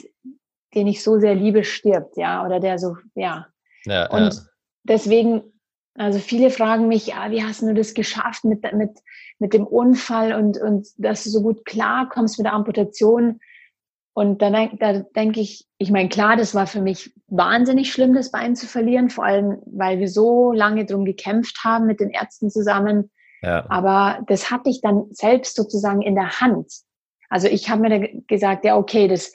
[0.76, 3.47] den ich so sehr liebe, stirbt, ja, oder der so, ja.
[3.86, 4.41] ja Und ja.
[4.84, 5.43] deswegen,
[5.95, 8.91] also viele fragen mich, ja, wie hast du das geschafft mit, mit,
[9.39, 13.39] mit dem Unfall und, und dass du so gut klarkommst mit der Amputation?
[14.15, 18.32] Und dann da denke ich, ich meine, klar, das war für mich wahnsinnig schlimm, das
[18.32, 22.52] Bein zu verlieren, vor allem, weil wir so lange drum gekämpft haben mit den Ärzten
[22.52, 23.10] zusammen.
[23.41, 23.65] Ja.
[23.69, 26.71] Aber das hatte ich dann selbst sozusagen in der Hand.
[27.30, 29.34] Also ich habe mir gesagt, ja, okay, das,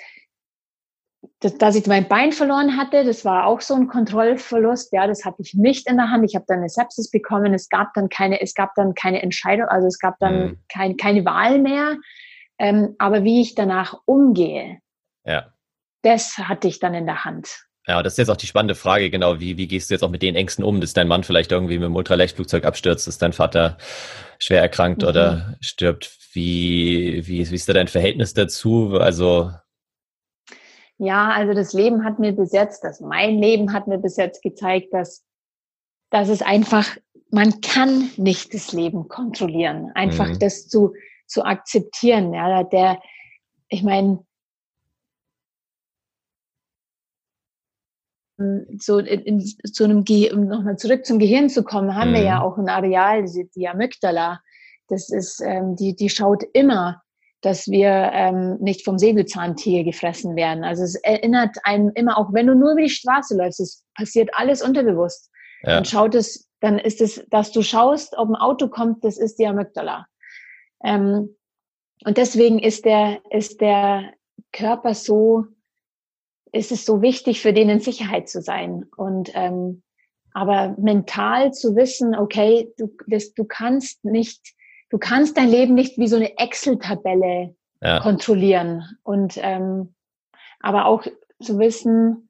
[1.40, 4.92] das, dass ich mein Bein verloren hatte, das war auch so ein Kontrollverlust.
[4.92, 6.24] Ja, das hatte ich nicht in der Hand.
[6.24, 7.52] Ich habe dann eine Sepsis bekommen.
[7.52, 10.58] Es gab dann keine, es gab dann keine Entscheidung, also es gab dann mhm.
[10.68, 11.96] kein, keine Wahl mehr.
[12.58, 14.78] Ähm, aber wie ich danach umgehe,
[15.24, 15.52] ja.
[16.02, 17.68] das hatte ich dann in der Hand.
[17.88, 19.40] Ja, das ist jetzt auch die spannende Frage, genau.
[19.40, 21.78] Wie, wie gehst du jetzt auch mit den Ängsten um, dass dein Mann vielleicht irgendwie
[21.78, 23.78] mit dem Ultraleichtflugzeug abstürzt, dass dein Vater
[24.38, 25.08] schwer erkrankt mhm.
[25.08, 26.14] oder stirbt?
[26.34, 28.98] Wie, wie, wie ist da dein Verhältnis dazu?
[29.00, 29.52] Also.
[30.98, 34.42] Ja, also das Leben hat mir bis jetzt, das mein Leben hat mir bis jetzt
[34.42, 35.24] gezeigt, dass,
[36.10, 36.94] dass es einfach,
[37.30, 39.92] man kann nicht das Leben kontrollieren.
[39.94, 40.38] Einfach mhm.
[40.40, 40.92] das zu,
[41.28, 42.34] zu akzeptieren.
[42.34, 43.00] Ja, der,
[43.68, 44.24] ich meine,
[48.78, 52.14] so in, in so einem Ge um nochmal zurück zum Gehirn zu kommen, haben mhm.
[52.14, 52.42] wir ja mhm.
[52.42, 54.40] auch ein Areal, die, die Amygdala.
[54.88, 57.02] Das ist, ähm, die, die schaut immer,
[57.40, 60.64] dass wir ähm, nicht vom Säbelzahntiger gefressen werden.
[60.64, 64.30] Also es erinnert einem immer, auch wenn du nur über die Straße läufst, es passiert
[64.32, 65.30] alles unterbewusst.
[65.62, 65.76] Ja.
[65.76, 69.38] Dann schaut es, dann ist es, dass du schaust, ob ein Auto kommt, das ist
[69.38, 70.06] die Amygdala.
[70.84, 71.36] Ähm,
[72.04, 74.12] und deswegen ist der, ist der
[74.52, 75.46] Körper so,
[76.52, 78.86] ist es so wichtig, für den in Sicherheit zu sein.
[78.96, 79.82] Und ähm,
[80.32, 84.54] aber mental zu wissen, okay, du, das, du kannst nicht,
[84.90, 88.00] du kannst dein Leben nicht wie so eine Excel-Tabelle ja.
[88.00, 88.84] kontrollieren.
[89.02, 89.94] Und ähm,
[90.60, 91.04] aber auch
[91.42, 92.28] zu wissen,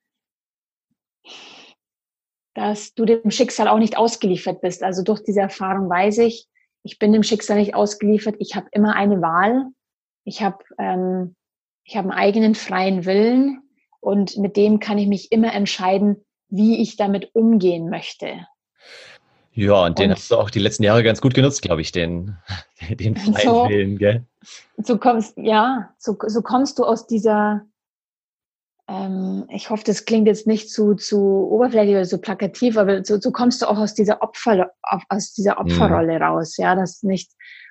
[2.54, 4.82] dass du dem Schicksal auch nicht ausgeliefert bist.
[4.82, 6.48] Also durch diese Erfahrung weiß ich,
[6.83, 8.37] ich bin dem Schicksal nicht ausgeliefert.
[8.38, 9.67] Ich habe immer eine Wahl.
[10.25, 11.35] Ich habe ähm,
[11.85, 13.62] ich habe einen eigenen freien Willen
[14.01, 18.47] und mit dem kann ich mich immer entscheiden, wie ich damit umgehen möchte.
[19.53, 21.91] Ja, und den und, hast du auch die letzten Jahre ganz gut genutzt, glaube ich,
[21.91, 22.37] den,
[22.91, 24.25] den freien so, Willen, gell?
[24.77, 27.67] So kommst, ja, so, so kommst du aus dieser,
[28.88, 31.18] ähm, ich hoffe, das klingt jetzt nicht zu, zu
[31.51, 34.72] oberflächlich oder so plakativ, aber so, so kommst du auch aus dieser Opfer,
[35.11, 35.66] aus dieser mhm.
[35.66, 36.22] Opferrolle mhm.
[36.22, 37.31] raus, ja, das nicht,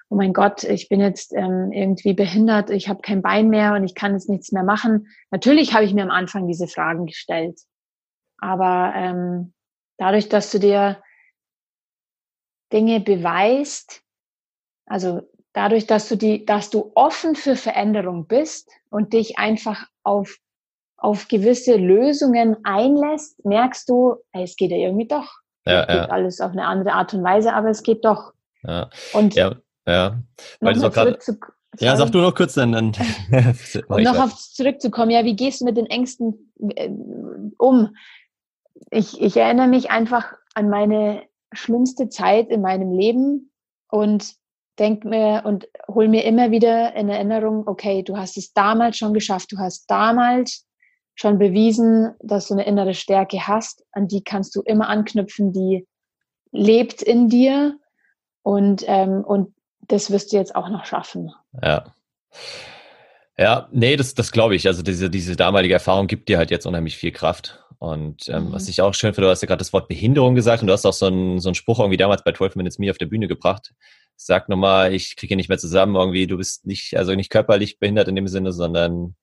[0.10, 3.84] oh mein Gott, ich bin jetzt ähm, irgendwie behindert, ich habe kein Bein mehr und
[3.84, 5.08] ich kann jetzt nichts mehr machen.
[5.32, 7.60] Natürlich habe ich mir am Anfang diese Fragen gestellt,
[8.38, 9.53] aber ähm,
[9.97, 11.01] dadurch, dass du dir
[12.71, 14.03] Dinge beweist,
[14.86, 15.21] also
[15.53, 20.38] dadurch, dass du die, dass du offen für Veränderung bist und dich einfach auf
[20.97, 25.31] auf gewisse Lösungen einlässt, merkst du, es geht ja irgendwie doch.
[25.65, 26.05] Ja, es geht ja.
[26.05, 28.33] alles auf eine andere Art und Weise, aber es geht doch.
[28.63, 28.89] Ja.
[29.13, 29.55] Und ja,
[29.86, 30.19] ja.
[30.60, 31.19] Weil du grad,
[31.79, 32.71] ja, sag du noch kurz dann.
[32.71, 32.93] dann
[33.88, 36.89] um noch auf zurückzukommen, ja, wie gehst du mit den Ängsten äh,
[37.57, 37.95] um?
[38.89, 43.51] Ich, ich erinnere mich einfach an meine schlimmste Zeit in meinem Leben
[43.89, 44.36] und
[44.79, 49.13] denke mir und hol mir immer wieder in Erinnerung, okay, du hast es damals schon
[49.13, 50.66] geschafft, du hast damals
[51.17, 55.86] schon bewiesen, dass du eine innere Stärke hast, an die kannst du immer anknüpfen, die
[56.51, 57.77] lebt in dir
[58.43, 61.32] und, ähm, und das wirst du jetzt auch noch schaffen.
[61.62, 61.93] Ja.
[63.38, 64.67] Ja, nee, das, das glaube ich.
[64.67, 67.63] Also diese, diese damalige Erfahrung gibt dir halt jetzt unheimlich viel Kraft.
[67.80, 68.51] Und ähm, mhm.
[68.53, 70.73] was ich auch schön finde, du hast ja gerade das Wort Behinderung gesagt und du
[70.73, 73.06] hast auch so einen, so einen Spruch irgendwie damals bei 12 Minutes Me auf der
[73.08, 73.73] Bühne gebracht.
[74.15, 77.77] Sag nochmal, ich kriege hier nicht mehr zusammen, irgendwie, du bist nicht, also nicht körperlich
[77.80, 79.15] behindert in dem Sinne, sondern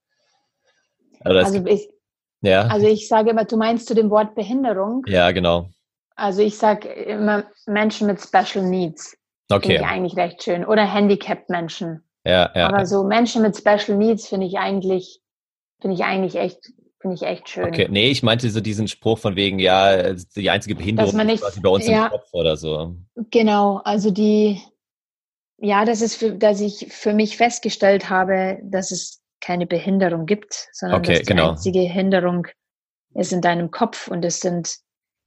[1.24, 1.88] also, ich,
[2.42, 2.66] ja.
[2.66, 5.02] also ich sage immer, du meinst zu dem Wort Behinderung?
[5.06, 5.68] Ja, genau.
[6.16, 9.16] Also ich sage immer Menschen mit Special Needs.
[9.50, 9.66] Okay.
[9.66, 10.64] Finde ich eigentlich recht schön.
[10.64, 12.02] Oder Handicapped Menschen.
[12.24, 12.68] Ja, ja.
[12.68, 15.20] Aber so Menschen mit Special Needs finde ich eigentlich,
[15.80, 17.66] finde ich eigentlich echt, finde ich echt schön.
[17.66, 21.62] Okay, nee, ich meinte so diesen Spruch von wegen, ja, die einzige Behinderung nicht, ist
[21.62, 22.96] bei uns ja, im Kopf oder so.
[23.30, 24.62] Genau, also die,
[25.58, 30.68] ja, das ist für, dass ich für mich festgestellt habe, dass es keine Behinderung gibt,
[30.72, 31.50] sondern okay, dass die genau.
[31.50, 32.46] einzige Hinderung
[33.14, 34.76] ist in deinem Kopf und das sind,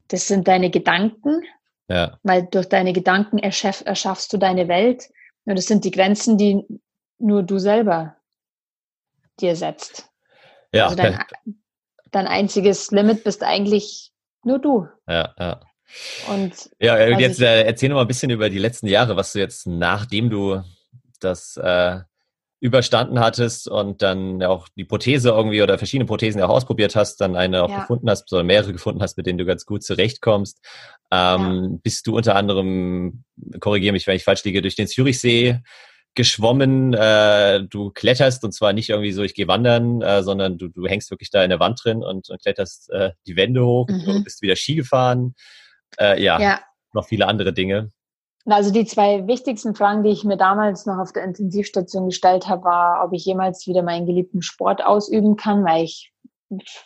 [0.07, 1.43] das sind deine Gedanken,
[1.87, 2.17] ja.
[2.23, 5.09] weil durch deine Gedanken erschaff, erschaffst du deine Welt
[5.45, 6.63] und das sind die Grenzen, die
[7.19, 8.15] nur du selber
[9.39, 10.09] dir setzt.
[10.73, 10.85] Ja.
[10.85, 11.19] Also dein,
[12.11, 14.11] dein einziges Limit bist eigentlich
[14.43, 14.87] nur du.
[15.07, 15.61] Ja, ja.
[16.29, 19.31] Und ja, also jetzt äh, erzähl noch mal ein bisschen über die letzten Jahre, was
[19.31, 20.61] du jetzt, nachdem du
[21.21, 22.01] das äh,
[22.59, 27.35] überstanden hattest und dann auch die Prothese irgendwie oder verschiedene Prothesen auch ausprobiert hast, dann
[27.35, 27.81] eine auch ja.
[27.81, 30.59] gefunden hast oder mehrere gefunden hast, mit denen du ganz gut zurechtkommst,
[31.11, 31.79] ähm, ja.
[31.83, 33.23] bist du unter anderem,
[33.59, 35.61] korrigiere mich, wenn ich falsch liege, durch den Zürichsee
[36.15, 40.67] geschwommen, äh, du kletterst und zwar nicht irgendwie so, ich gehe wandern, äh, sondern du,
[40.67, 43.87] du hängst wirklich da in der Wand drin und, und kletterst äh, die Wände hoch,
[43.87, 44.03] mhm.
[44.03, 45.35] du bist wieder Ski gefahren,
[45.99, 46.59] äh, ja, ja,
[46.93, 47.91] noch viele andere Dinge.
[48.49, 52.63] Also die zwei wichtigsten Fragen, die ich mir damals noch auf der Intensivstation gestellt habe,
[52.63, 56.13] war, ob ich jemals wieder meinen geliebten Sport ausüben kann, weil ich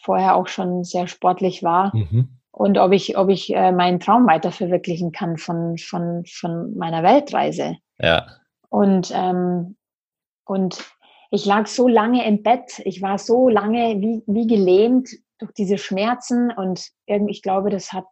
[0.01, 1.95] vorher auch schon sehr sportlich war.
[1.95, 2.39] Mhm.
[2.51, 7.03] Und ob ich, ob ich äh, meinen Traum weiter verwirklichen kann von, von, von meiner
[7.03, 7.77] Weltreise.
[7.99, 8.27] Ja.
[8.69, 9.77] Und, ähm,
[10.45, 10.83] und
[11.29, 15.77] ich lag so lange im Bett, ich war so lange wie, wie gelähmt durch diese
[15.77, 18.05] Schmerzen und irgendwie, ich glaube, das hat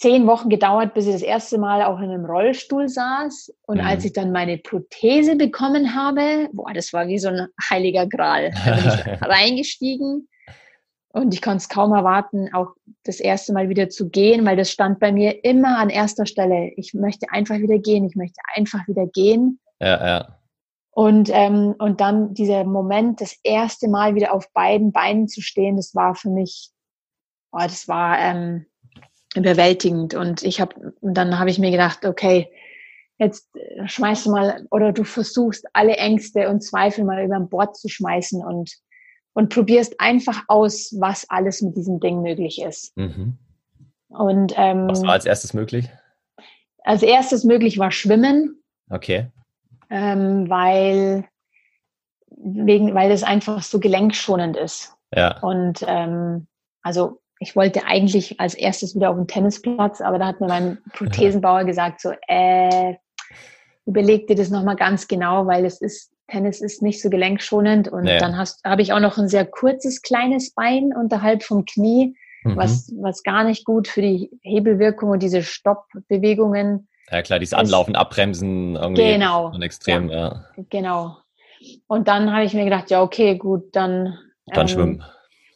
[0.00, 3.52] zehn Wochen gedauert, bis ich das erste Mal auch in einem Rollstuhl saß.
[3.66, 3.84] Und mhm.
[3.84, 8.50] als ich dann meine Prothese bekommen habe, boah, das war wie so ein heiliger Gral.
[8.64, 10.26] Da bin ich reingestiegen
[11.12, 12.68] und ich konnte es kaum erwarten, auch
[13.04, 16.72] das erste Mal wieder zu gehen, weil das stand bei mir immer an erster Stelle.
[16.76, 19.60] Ich möchte einfach wieder gehen, ich möchte einfach wieder gehen.
[19.80, 20.36] Ja, ja.
[20.92, 25.76] Und, ähm, und dann dieser Moment, das erste Mal wieder auf beiden Beinen zu stehen,
[25.76, 26.70] das war für mich,
[27.52, 28.66] oh, das war, ähm,
[29.34, 30.14] überwältigend.
[30.14, 32.50] Und ich habe, dann habe ich mir gedacht, okay,
[33.18, 33.48] jetzt
[33.86, 38.44] schmeißt du mal oder du versuchst alle Ängste und Zweifel mal über Bord zu schmeißen
[38.44, 38.80] und
[39.32, 42.96] und probierst einfach aus, was alles mit diesem Ding möglich ist.
[42.96, 43.38] Mhm.
[44.08, 45.88] Und ähm, was war als erstes möglich?
[46.82, 48.60] Als erstes möglich war Schwimmen.
[48.88, 49.28] Okay.
[49.88, 51.28] Ähm, weil
[52.28, 54.94] wegen, weil es einfach so gelenkschonend ist.
[55.14, 55.38] Ja.
[55.40, 56.46] Und ähm,
[56.82, 60.78] also ich wollte eigentlich als erstes wieder auf den Tennisplatz, aber da hat mir mein
[60.92, 62.94] Prothesenbauer gesagt, so, äh,
[63.86, 68.04] überleg dir das nochmal ganz genau, weil es ist, Tennis ist nicht so gelenkschonend und
[68.04, 68.18] nee.
[68.18, 72.56] dann habe ich auch noch ein sehr kurzes, kleines Bein unterhalb vom Knie, mhm.
[72.56, 76.88] was, was gar nicht gut für die Hebelwirkung und diese Stoppbewegungen.
[77.10, 80.64] Ja klar, dieses Anlaufen, Abbremsen irgendwie genau, und extrem, ja, ja.
[80.68, 81.16] Genau.
[81.86, 84.16] Und dann habe ich mir gedacht, ja, okay, gut, dann.
[84.46, 85.04] Dann ähm, schwimmen.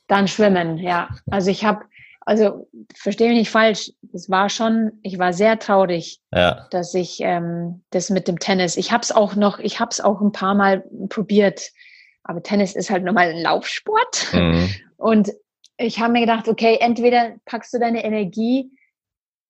[0.06, 1.08] Dann schwimmen, ja.
[1.30, 1.84] Also ich habe,
[2.20, 6.66] also verstehe mich nicht falsch, es war schon, ich war sehr traurig, ja.
[6.70, 10.00] dass ich ähm, das mit dem Tennis, ich habe es auch noch, ich habe es
[10.00, 11.70] auch ein paar Mal probiert,
[12.22, 14.32] aber Tennis ist halt nochmal ein Laufsport.
[14.32, 14.74] Mhm.
[14.96, 15.32] Und
[15.76, 18.70] ich habe mir gedacht, okay, entweder packst du deine Energie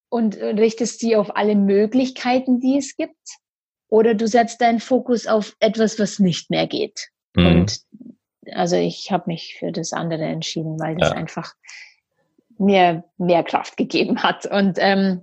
[0.08, 3.16] und richtest sie auf alle Möglichkeiten, die es gibt,
[3.88, 7.08] oder du setzt deinen Fokus auf etwas, was nicht mehr geht.
[7.36, 7.46] Mhm.
[7.46, 7.80] Und
[8.54, 11.16] also ich habe mich für das andere entschieden, weil das ja.
[11.16, 11.54] einfach
[12.58, 14.46] mir mehr Kraft gegeben hat.
[14.46, 15.22] Und, ähm,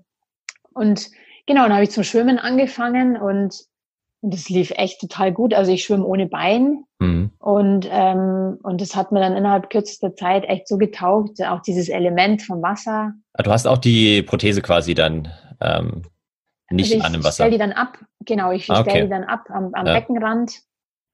[0.73, 1.09] und
[1.47, 3.55] genau, dann habe ich zum Schwimmen angefangen und
[4.21, 5.53] das lief echt total gut.
[5.53, 7.31] Also ich schwimme ohne Bein mhm.
[7.39, 11.89] und ähm, und das hat mir dann innerhalb kürzester Zeit echt so getaugt, auch dieses
[11.89, 13.13] Element vom Wasser.
[13.33, 15.27] Ah, du hast auch die Prothese quasi dann
[15.59, 16.03] ähm,
[16.69, 17.29] nicht also an dem Wasser.
[17.29, 18.91] Ich stelle die dann ab, genau, ich ah, okay.
[18.91, 19.93] stelle die dann ab am, am ja.
[19.93, 20.61] Beckenrand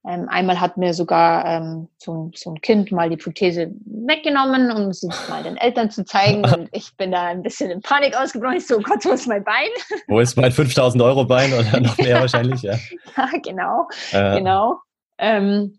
[0.08, 4.90] Ähm, einmal hat mir sogar ähm, so, so, ein Kind mal die Prothese weggenommen, um
[4.94, 6.46] sie mal den Eltern zu zeigen.
[6.46, 8.56] Und ich bin da ein bisschen in Panik ausgebrochen.
[8.56, 9.68] Ich so, oh Gott, wo ist mein Bein?
[10.06, 12.62] Wo ist mein 5000 Euro Bein oder noch mehr wahrscheinlich?
[12.62, 12.78] Ja,
[13.18, 14.38] ja genau, äh.
[14.38, 14.76] genau.
[15.18, 15.78] Ähm,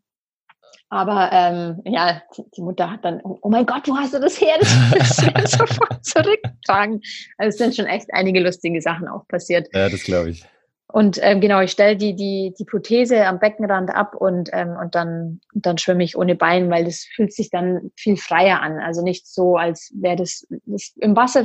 [0.89, 2.21] aber ähm, ja,
[2.55, 4.57] die, Mutter hat dann, oh mein Gott, wo hast du das her?
[4.59, 7.01] Das willst du sofort zurücktragen.
[7.39, 9.67] Also es sind schon echt einige lustige Sachen auch passiert.
[9.73, 10.45] Ja, das glaube ich.
[10.91, 14.95] Und ähm, genau, ich stelle die, die, die Prothese am Beckenrand ab und, ähm, und
[14.95, 18.79] dann, dann schwimme ich ohne Bein, weil das fühlt sich dann viel freier an.
[18.79, 21.43] Also nicht so, als wäre das, das im Wasser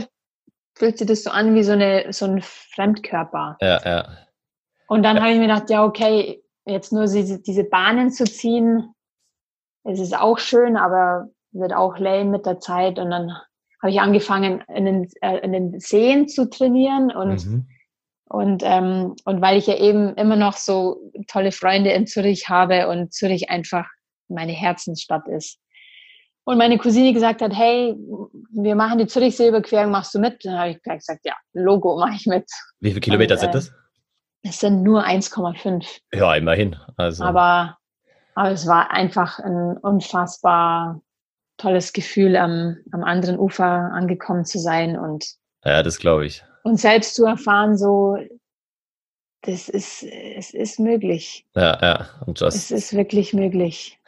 [0.74, 3.58] fühlt sich das so an wie so, eine, so ein Fremdkörper.
[3.60, 4.08] Ja, ja.
[4.88, 5.22] Und dann ja.
[5.22, 8.94] habe ich mir gedacht, ja, okay, jetzt nur diese, diese Bahnen zu ziehen,
[9.84, 12.98] es ist auch schön, aber wird auch lame mit der Zeit.
[12.98, 13.30] Und dann
[13.82, 17.66] habe ich angefangen, in den, äh, in den Seen zu trainieren und mhm
[18.28, 22.88] und, ähm, und weil ich ja eben immer noch so tolle Freunde in Zürich habe
[22.88, 23.86] und Zürich einfach
[24.28, 25.58] meine Herzensstadt ist.
[26.44, 27.94] Und meine Cousine gesagt hat, hey,
[28.52, 30.44] wir machen die Zürichseeüberquerung, machst du mit?
[30.44, 32.44] Dann habe ich gesagt, ja, Logo mache ich mit.
[32.80, 33.72] Wie viele Kilometer und, sind das?
[34.42, 36.00] Es sind nur 1,5.
[36.12, 36.76] Ja, immerhin.
[36.96, 37.24] Also.
[37.24, 37.78] Aber,
[38.34, 41.00] aber es war einfach ein unfassbar
[41.56, 44.98] tolles Gefühl, am, am anderen Ufer angekommen zu sein.
[44.98, 45.24] Und
[45.64, 48.16] ja, das glaube ich und selbst zu erfahren, so,
[49.42, 51.46] das ist, es ist möglich.
[51.54, 52.08] Ja, ja.
[52.26, 54.00] Und das, es ist wirklich möglich.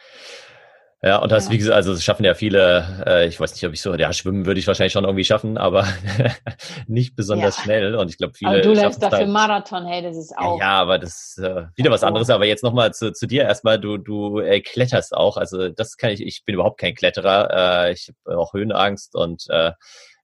[1.03, 1.51] Ja, und das, ja.
[1.53, 4.14] wie gesagt, also das schaffen ja viele, äh, ich weiß nicht, ob ich so, ja,
[4.14, 5.87] schwimmen würde ich wahrscheinlich schon irgendwie schaffen, aber
[6.87, 7.64] nicht besonders ja.
[7.64, 7.95] schnell.
[7.95, 8.51] Und ich glaube, viele.
[8.51, 10.59] Aber du läufst dafür halt, Marathon, hey, das ist auch.
[10.59, 12.31] Ja, aber das ist äh, wieder was anderes.
[12.31, 15.37] Aber jetzt nochmal zu, zu dir erstmal, du, du äh, kletterst auch.
[15.37, 17.85] Also das kann ich, ich bin überhaupt kein Kletterer.
[17.87, 19.73] Äh, ich habe auch Höhenangst und äh,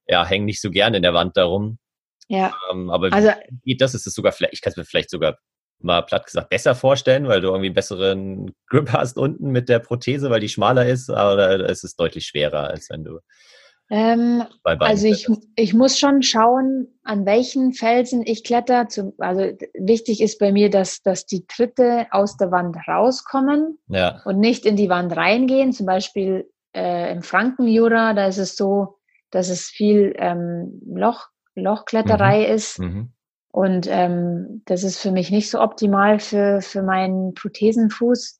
[0.07, 1.77] ja, hänge nicht so gern in der Wand darum.
[2.27, 2.53] Ja.
[2.71, 3.31] Ähm, aber also,
[3.63, 5.37] wie das ist es sogar vielleicht, ich kann es mir vielleicht sogar
[5.79, 9.79] mal platt gesagt besser vorstellen, weil du irgendwie einen besseren Grip hast unten mit der
[9.79, 13.19] Prothese, weil die schmaler ist, aber es ist deutlich schwerer, als wenn du.
[13.89, 18.87] Ähm, also ich, ich muss schon schauen, an welchen Felsen ich kletter.
[19.17, 19.41] also
[19.77, 24.21] wichtig ist bei mir, dass, dass die Tritte aus der Wand rauskommen ja.
[24.25, 25.73] und nicht in die Wand reingehen.
[25.73, 28.99] Zum Beispiel äh, im Frankenjura, da ist es so,
[29.31, 32.53] dass es viel ähm, Loch Lochkletterei mhm.
[32.53, 32.79] ist.
[32.79, 33.13] Mhm.
[33.51, 38.39] Und ähm, das ist für mich nicht so optimal für, für meinen Prothesenfuß.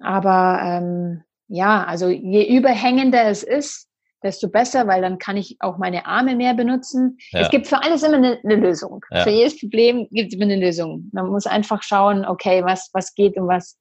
[0.00, 3.88] Aber ähm, ja, also je überhängender es ist,
[4.24, 7.18] desto besser, weil dann kann ich auch meine Arme mehr benutzen.
[7.30, 7.42] Ja.
[7.42, 9.04] Es gibt für alles immer eine, eine Lösung.
[9.10, 9.22] Ja.
[9.22, 11.10] Für jedes Problem gibt es immer eine Lösung.
[11.12, 13.78] Man muss einfach schauen, okay, was, was geht und was,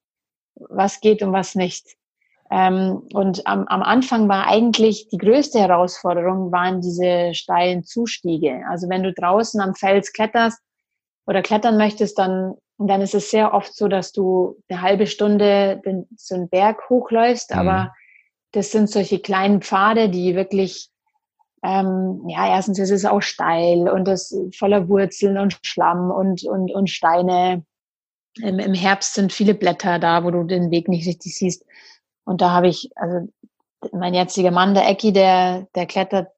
[0.56, 1.96] was geht und was nicht.
[2.56, 8.62] Ähm, und am, am Anfang war eigentlich die größte Herausforderung, waren diese steilen Zustiege.
[8.70, 10.60] Also wenn du draußen am Fels kletterst
[11.26, 15.82] oder klettern möchtest, dann, dann ist es sehr oft so, dass du eine halbe Stunde
[15.84, 17.58] den, so einen Berg hochläufst, mhm.
[17.58, 17.94] aber
[18.52, 20.92] das sind solche kleinen Pfade, die wirklich
[21.63, 26.72] ähm, ja, erstens ist es auch steil und das voller Wurzeln und Schlamm und, und,
[26.72, 27.66] und Steine.
[28.36, 31.66] Im, Im Herbst sind viele Blätter da, wo du den Weg nicht richtig siehst.
[32.26, 33.28] Und da habe ich, also
[33.92, 36.30] mein jetziger Mann, der Ecki, der, der klettert,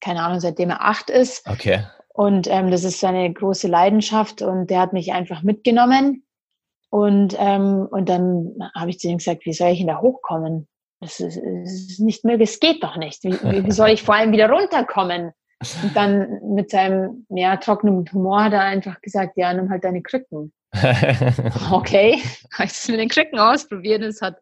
[0.00, 1.46] keine Ahnung, seitdem er acht ist.
[1.48, 1.84] Okay.
[2.08, 6.24] Und ähm, das ist seine große Leidenschaft und der hat mich einfach mitgenommen.
[6.90, 10.66] Und, ähm, und dann habe ich zu ihm gesagt, wie soll ich denn da hochkommen?
[11.00, 13.22] Das ist, ist nicht möglich, es geht doch nicht.
[13.22, 15.32] Wie, wie soll ich vor allem wieder runterkommen?
[15.82, 20.02] Und dann mit seinem ja, trockenen Humor hat er einfach gesagt, ja, nimm halt deine
[20.02, 20.52] Krücken.
[21.72, 24.36] okay, habe ich das mit den Krücken ausprobiert und es hat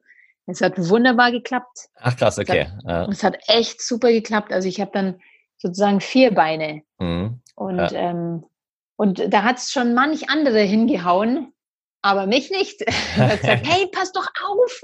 [0.47, 1.89] es hat wunderbar geklappt.
[1.97, 2.63] Ach krass, okay.
[2.63, 3.09] Es hat, ja.
[3.09, 4.53] es hat echt super geklappt.
[4.53, 5.21] Also ich habe dann
[5.59, 6.83] sozusagen vier Beine.
[6.99, 7.41] Mhm.
[7.57, 7.91] Und, ja.
[7.93, 8.45] ähm,
[8.97, 11.53] und da hat es schon manch andere hingehauen,
[12.07, 12.85] aber mich nicht.
[13.67, 14.81] Hey, pass doch auf.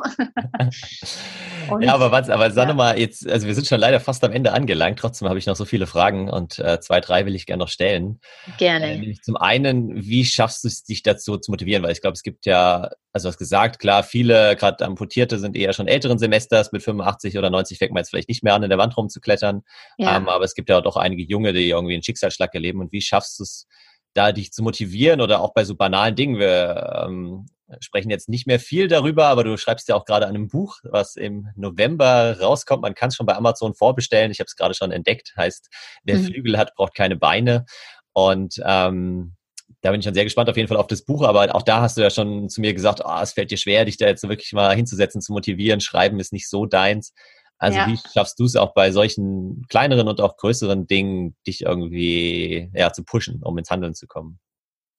[1.81, 2.75] ja, aber was, aber sag ja.
[2.75, 5.57] mal, jetzt, also wir sind schon leider fast am Ende angelangt, trotzdem habe ich noch
[5.57, 8.21] so viele Fragen und äh, zwei, drei will ich gerne noch stellen.
[8.59, 8.95] Gerne.
[8.95, 11.83] Äh, zum einen, wie schaffst du es, dich dazu zu motivieren?
[11.83, 15.57] Weil ich glaube, es gibt ja, also du hast gesagt, klar, viele, gerade Amputierte, sind
[15.57, 18.63] eher schon älteren Semesters, mit 85 oder 90 fängt man jetzt vielleicht nicht mehr an,
[18.63, 19.63] in der Wand rumzuklettern.
[19.99, 20.17] Ja.
[20.17, 22.81] Ähm, aber es gibt ja auch doch einige Junge, die irgendwie einen Schicksalsschlag erleben.
[22.81, 23.67] Und wie schaffst du es,
[24.15, 26.39] da dich zu motivieren oder auch bei so banalen Dingen.
[26.39, 27.47] Wir ähm,
[27.81, 30.79] sprechen jetzt nicht mehr viel darüber, aber du schreibst ja auch gerade an einem Buch,
[30.85, 32.83] was im November rauskommt.
[32.83, 34.31] Man kann es schon bei Amazon vorbestellen.
[34.31, 35.33] Ich habe es gerade schon entdeckt.
[35.37, 35.69] Heißt,
[36.05, 36.25] wer mhm.
[36.25, 37.65] Flügel hat, braucht keine Beine.
[38.13, 39.37] Und ähm,
[39.81, 41.81] da bin ich schon sehr gespannt auf jeden Fall auf das Buch, aber auch da
[41.81, 44.23] hast du ja schon zu mir gesagt, oh, es fällt dir schwer, dich da jetzt
[44.29, 45.81] wirklich mal hinzusetzen, zu motivieren.
[45.81, 47.15] Schreiben ist nicht so deins.
[47.63, 47.87] Also ja.
[47.87, 52.93] wie schaffst du es auch bei solchen kleineren und auch größeren Dingen, dich irgendwie ja,
[52.93, 54.41] zu pushen, um ins Handeln zu kommen?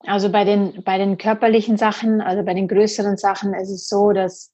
[0.05, 4.13] Also bei den, bei den körperlichen Sachen, also bei den größeren Sachen ist es so,
[4.13, 4.53] dass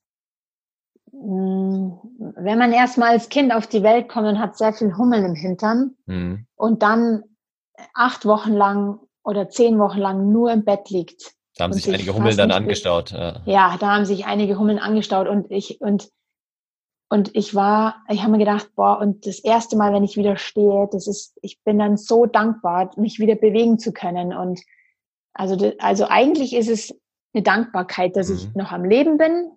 [1.12, 4.98] mh, hm, wenn man erstmal als Kind auf die Welt kommt und hat sehr viel
[4.98, 6.48] Hummeln im Hintern mhm.
[6.56, 7.22] und dann
[7.94, 11.36] acht Wochen lang oder zehn Wochen lang nur im Bett liegt.
[11.58, 13.12] Da haben sich einige Hummeln dann angestaut.
[13.12, 13.42] Ja.
[13.46, 16.10] ja, da haben sich einige Hummeln angestaut und ich und
[17.10, 20.38] und ich war, ich habe mir gedacht, boah, und das erste Mal, wenn ich wieder
[20.38, 24.32] stehe, das ist, ich bin dann so dankbar, mich wieder bewegen zu können.
[24.32, 24.62] Und
[25.34, 26.96] also, also eigentlich ist es
[27.34, 28.36] eine Dankbarkeit, dass mhm.
[28.36, 29.50] ich noch am Leben bin,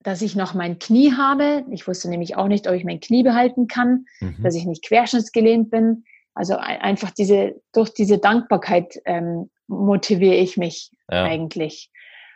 [0.00, 1.66] dass ich noch mein Knie habe.
[1.70, 4.42] Ich wusste nämlich auch nicht, ob ich mein Knie behalten kann, mhm.
[4.42, 6.04] dass ich nicht querschnittsgelehnt bin.
[6.32, 11.24] Also einfach diese, durch diese Dankbarkeit ähm, motiviere ich mich ja.
[11.24, 11.90] eigentlich.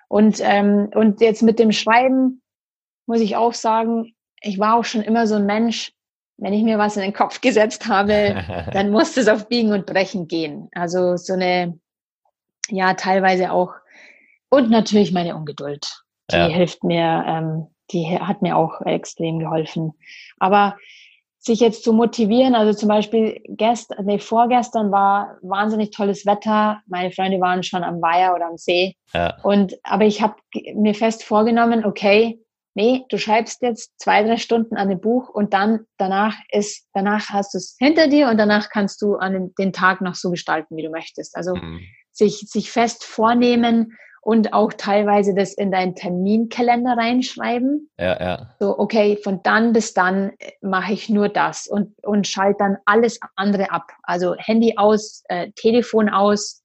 [0.09, 2.43] Und, ähm, und jetzt mit dem Schreiben
[3.07, 5.93] muss ich auch sagen, ich war auch schon immer so ein Mensch,
[6.37, 9.87] wenn ich mir was in den Kopf gesetzt habe, dann musste es auf Biegen und
[9.87, 10.69] Brechen gehen.
[10.73, 11.79] Also so eine,
[12.69, 13.75] ja, teilweise auch,
[14.49, 16.03] und natürlich meine Ungeduld.
[16.31, 16.47] Die ja.
[16.47, 19.93] hilft mir, ähm, die hat mir auch extrem geholfen.
[20.39, 20.77] Aber
[21.39, 26.83] sich jetzt zu motivieren, also zum Beispiel gestern, nee, vorgestern war wahnsinnig tolles Wetter.
[26.87, 28.97] Meine Freunde waren schon am Weiher oder am See.
[29.15, 29.37] Ja.
[29.43, 30.35] Und, aber ich habe
[30.75, 32.39] mir fest vorgenommen, okay,
[32.75, 37.29] nee, du schreibst jetzt zwei, drei Stunden an dem Buch und dann danach ist, danach
[37.31, 40.31] hast du es hinter dir und danach kannst du an den, den Tag noch so
[40.31, 41.37] gestalten, wie du möchtest.
[41.37, 41.81] Also mhm.
[42.13, 47.91] sich, sich fest vornehmen und auch teilweise das in deinen Terminkalender reinschreiben.
[47.99, 48.55] Ja, ja.
[48.61, 53.19] So, okay, von dann bis dann mache ich nur das und, und schalte dann alles
[53.37, 53.91] andere ab.
[54.03, 56.60] Also Handy aus, äh, Telefon aus,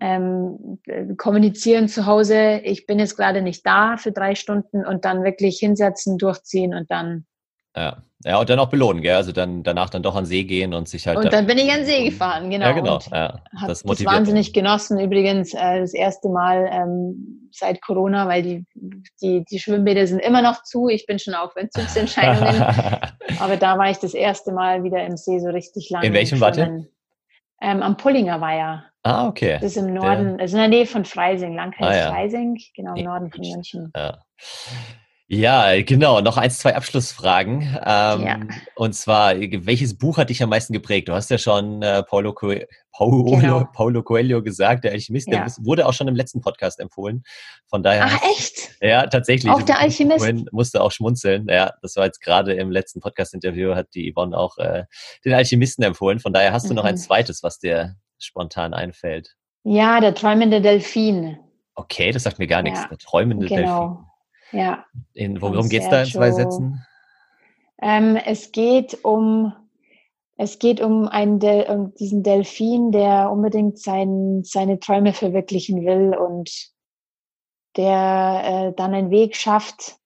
[0.00, 0.78] ähm,
[1.16, 5.58] kommunizieren zu Hause, ich bin jetzt gerade nicht da für drei Stunden und dann wirklich
[5.58, 7.26] hinsetzen, durchziehen und dann.
[7.76, 9.16] Ja, ja und dann auch belohnen, gell?
[9.16, 11.18] Also dann danach dann doch an See gehen und sich halt.
[11.18, 12.66] Und dann bin ich an See gefahren, genau.
[12.66, 12.98] Ja, genau.
[13.10, 15.00] Ja, das, das wahnsinnig genossen.
[15.00, 18.66] Übrigens äh, das erste Mal ähm, seit Corona, weil die,
[19.20, 20.88] die, die Schwimmbäder sind immer noch zu.
[20.88, 22.62] Ich bin schon auf Entzugsentscheidungen.
[23.40, 26.04] aber da war ich das erste Mal wieder im See so richtig lang.
[26.04, 26.86] In welchem wart ihr?
[27.60, 28.84] Ähm, am Pullinger Weiher.
[29.08, 29.58] Ah, okay.
[29.60, 32.10] Das ist im Norden, der, also in der Nähe von Freising, Landkreis ah, ja.
[32.10, 33.92] Freising, genau im Norden von München.
[33.96, 34.18] Ja.
[35.30, 36.22] Ja, genau.
[36.22, 37.60] Noch eins, zwei Abschlussfragen.
[37.60, 38.40] Ähm, ja.
[38.76, 41.08] Und zwar, welches Buch hat dich am meisten geprägt?
[41.08, 42.54] Du hast ja schon äh, Paulo, Co
[42.92, 43.64] Paulo, genau.
[43.74, 45.44] Paulo Coelho gesagt, der Alchemist, ja.
[45.44, 47.24] der wurde auch schon im letzten Podcast empfohlen.
[47.66, 48.06] Von daher.
[48.06, 48.70] Ach, echt?
[48.80, 49.52] Ja, tatsächlich.
[49.52, 50.50] Auch der Alchemist?
[50.50, 51.46] Musste auch schmunzeln.
[51.50, 54.84] Ja, das war jetzt gerade im letzten Podcast-Interview, hat die Yvonne auch äh,
[55.26, 56.20] den Alchemisten empfohlen.
[56.20, 56.76] Von daher hast du mhm.
[56.76, 57.00] noch ein mhm.
[57.00, 59.36] zweites, was dir spontan einfällt.
[59.64, 61.38] Ja, der träumende Delfin.
[61.74, 62.80] Okay, das sagt mir gar nichts.
[62.80, 63.88] Ja, der träumende genau.
[64.50, 64.60] Delfin.
[64.60, 64.84] Ja.
[65.12, 66.84] In, worum geht es da in zwei Sätzen?
[67.80, 69.52] Ähm, es geht um
[70.40, 76.16] es geht um einen Del um diesen Delfin, der unbedingt sein, seine Träume verwirklichen will
[76.16, 76.70] und
[77.76, 79.97] der äh, dann einen Weg schafft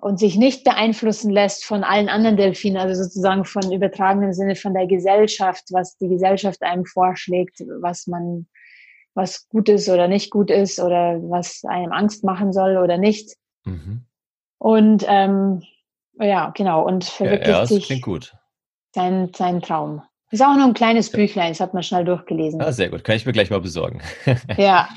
[0.00, 4.72] und sich nicht beeinflussen lässt von allen anderen Delfinen, also sozusagen von übertragenem Sinne von
[4.72, 8.46] der Gesellschaft, was die Gesellschaft einem vorschlägt, was man,
[9.14, 13.36] was gut ist oder nicht gut ist oder was einem Angst machen soll oder nicht,
[13.68, 14.04] Mhm.
[14.58, 15.62] Und ähm,
[16.18, 18.36] ja, genau, und verwirklicht ja, ja, sich gut.
[18.94, 20.02] Sein, sein Traum.
[20.30, 22.60] Ist auch nur ein kleines Büchlein, das hat man schnell durchgelesen.
[22.60, 24.02] Ah, sehr gut, kann ich mir gleich mal besorgen.
[24.58, 24.88] Ja.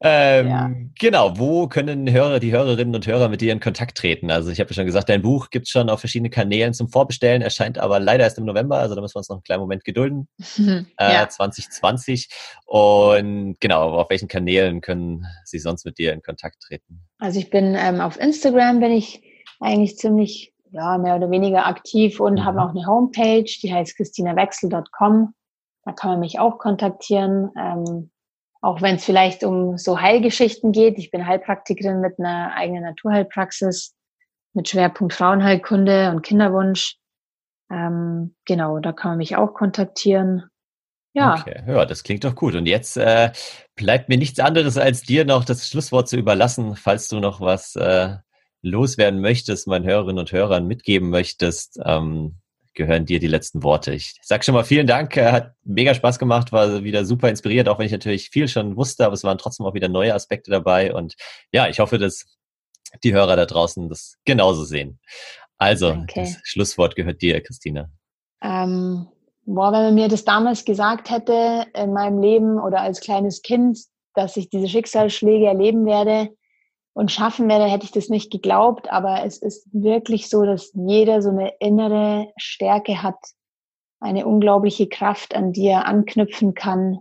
[0.00, 0.70] ähm, ja.
[1.00, 4.30] Genau, wo können Hörer, die Hörerinnen und Hörer mit dir in Kontakt treten?
[4.30, 6.88] Also ich habe ja schon gesagt, dein Buch gibt es schon auf verschiedenen Kanälen zum
[6.88, 9.60] Vorbestellen, erscheint aber leider erst im November, also da müssen wir uns noch einen kleinen
[9.60, 10.28] Moment gedulden.
[10.56, 11.24] ja.
[11.24, 12.28] äh, 2020.
[12.66, 17.02] Und genau, auf welchen Kanälen können sie sonst mit dir in Kontakt treten?
[17.18, 19.22] Also ich bin ähm, auf Instagram, bin ich
[19.60, 22.44] eigentlich ziemlich ja, mehr oder weniger aktiv und mhm.
[22.44, 25.34] habe auch eine Homepage, die heißt christinawechsel.com.
[25.84, 27.50] Da kann man mich auch kontaktieren.
[27.58, 28.10] Ähm,
[28.62, 30.96] auch wenn es vielleicht um so Heilgeschichten geht.
[30.96, 33.94] Ich bin Heilpraktikerin mit einer eigenen Naturheilpraxis
[34.54, 36.96] mit Schwerpunkt Frauenheilkunde und Kinderwunsch.
[37.70, 40.44] Ähm, genau, da kann man mich auch kontaktieren.
[41.12, 41.40] Ja.
[41.40, 42.54] Okay, ja, das klingt doch gut.
[42.54, 43.32] Und jetzt äh,
[43.74, 47.74] bleibt mir nichts anderes, als dir noch das Schlusswort zu überlassen, falls du noch was
[47.76, 48.16] äh,
[48.62, 52.36] loswerden möchtest, meinen Hörerinnen und Hörern mitgeben möchtest, ähm,
[52.74, 53.92] gehören dir die letzten Worte.
[53.92, 57.68] Ich sag schon mal vielen Dank, äh, hat mega Spaß gemacht, war wieder super inspiriert,
[57.68, 60.50] auch wenn ich natürlich viel schon wusste, aber es waren trotzdem auch wieder neue Aspekte
[60.50, 61.16] dabei und
[61.52, 62.24] ja, ich hoffe, dass
[63.04, 65.00] die Hörer da draußen das genauso sehen.
[65.58, 66.22] Also, okay.
[66.22, 67.90] das Schlusswort gehört dir, Christina.
[68.42, 69.06] Ähm,
[69.44, 73.78] boah, wenn man mir das damals gesagt hätte in meinem Leben oder als kleines Kind,
[74.14, 76.30] dass ich diese Schicksalsschläge erleben werde,
[76.94, 78.90] und schaffen werde, hätte ich das nicht geglaubt.
[78.90, 83.18] Aber es ist wirklich so, dass jeder so eine innere Stärke hat,
[84.00, 86.98] eine unglaubliche Kraft, an die er anknüpfen kann.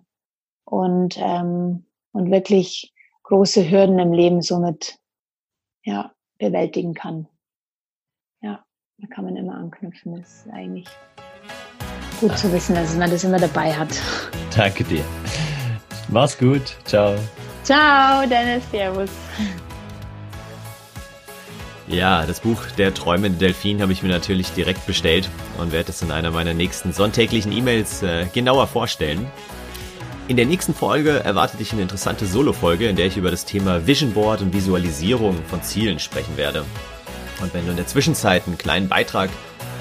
[0.63, 4.97] Und ähm, und wirklich große Hürden im Leben somit
[5.83, 7.27] ja, bewältigen kann.
[8.41, 8.63] Ja,
[8.97, 10.15] da kann man immer anknüpfen.
[10.17, 10.87] Das ist eigentlich
[12.19, 13.89] gut zu wissen, dass man das immer dabei hat.
[14.55, 15.03] Danke dir.
[16.09, 16.77] Mach's gut.
[16.85, 17.15] Ciao.
[17.63, 18.69] Ciao, Dennis.
[18.69, 19.11] Servus.
[21.91, 26.01] Ja, das Buch Der träumende Delfin habe ich mir natürlich direkt bestellt und werde es
[26.01, 29.27] in einer meiner nächsten sonntäglichen E-Mails äh, genauer vorstellen.
[30.29, 33.85] In der nächsten Folge erwartet dich eine interessante Solo-Folge, in der ich über das Thema
[33.85, 36.63] Vision Board und Visualisierung von Zielen sprechen werde.
[37.41, 39.29] Und wenn du in der Zwischenzeit einen kleinen Beitrag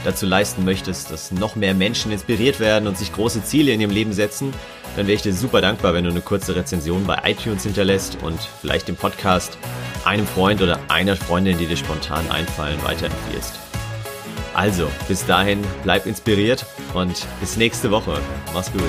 [0.05, 3.91] dazu leisten möchtest, dass noch mehr Menschen inspiriert werden und sich große Ziele in ihrem
[3.91, 4.53] Leben setzen,
[4.97, 8.41] dann wäre ich dir super dankbar, wenn du eine kurze Rezension bei iTunes hinterlässt und
[8.61, 9.57] vielleicht den Podcast
[10.05, 13.55] einem Freund oder einer Freundin, die dir spontan einfallen, weiterempfiehlst.
[14.55, 18.19] Also, bis dahin, bleib inspiriert und bis nächste Woche.
[18.53, 18.83] Mach's gut.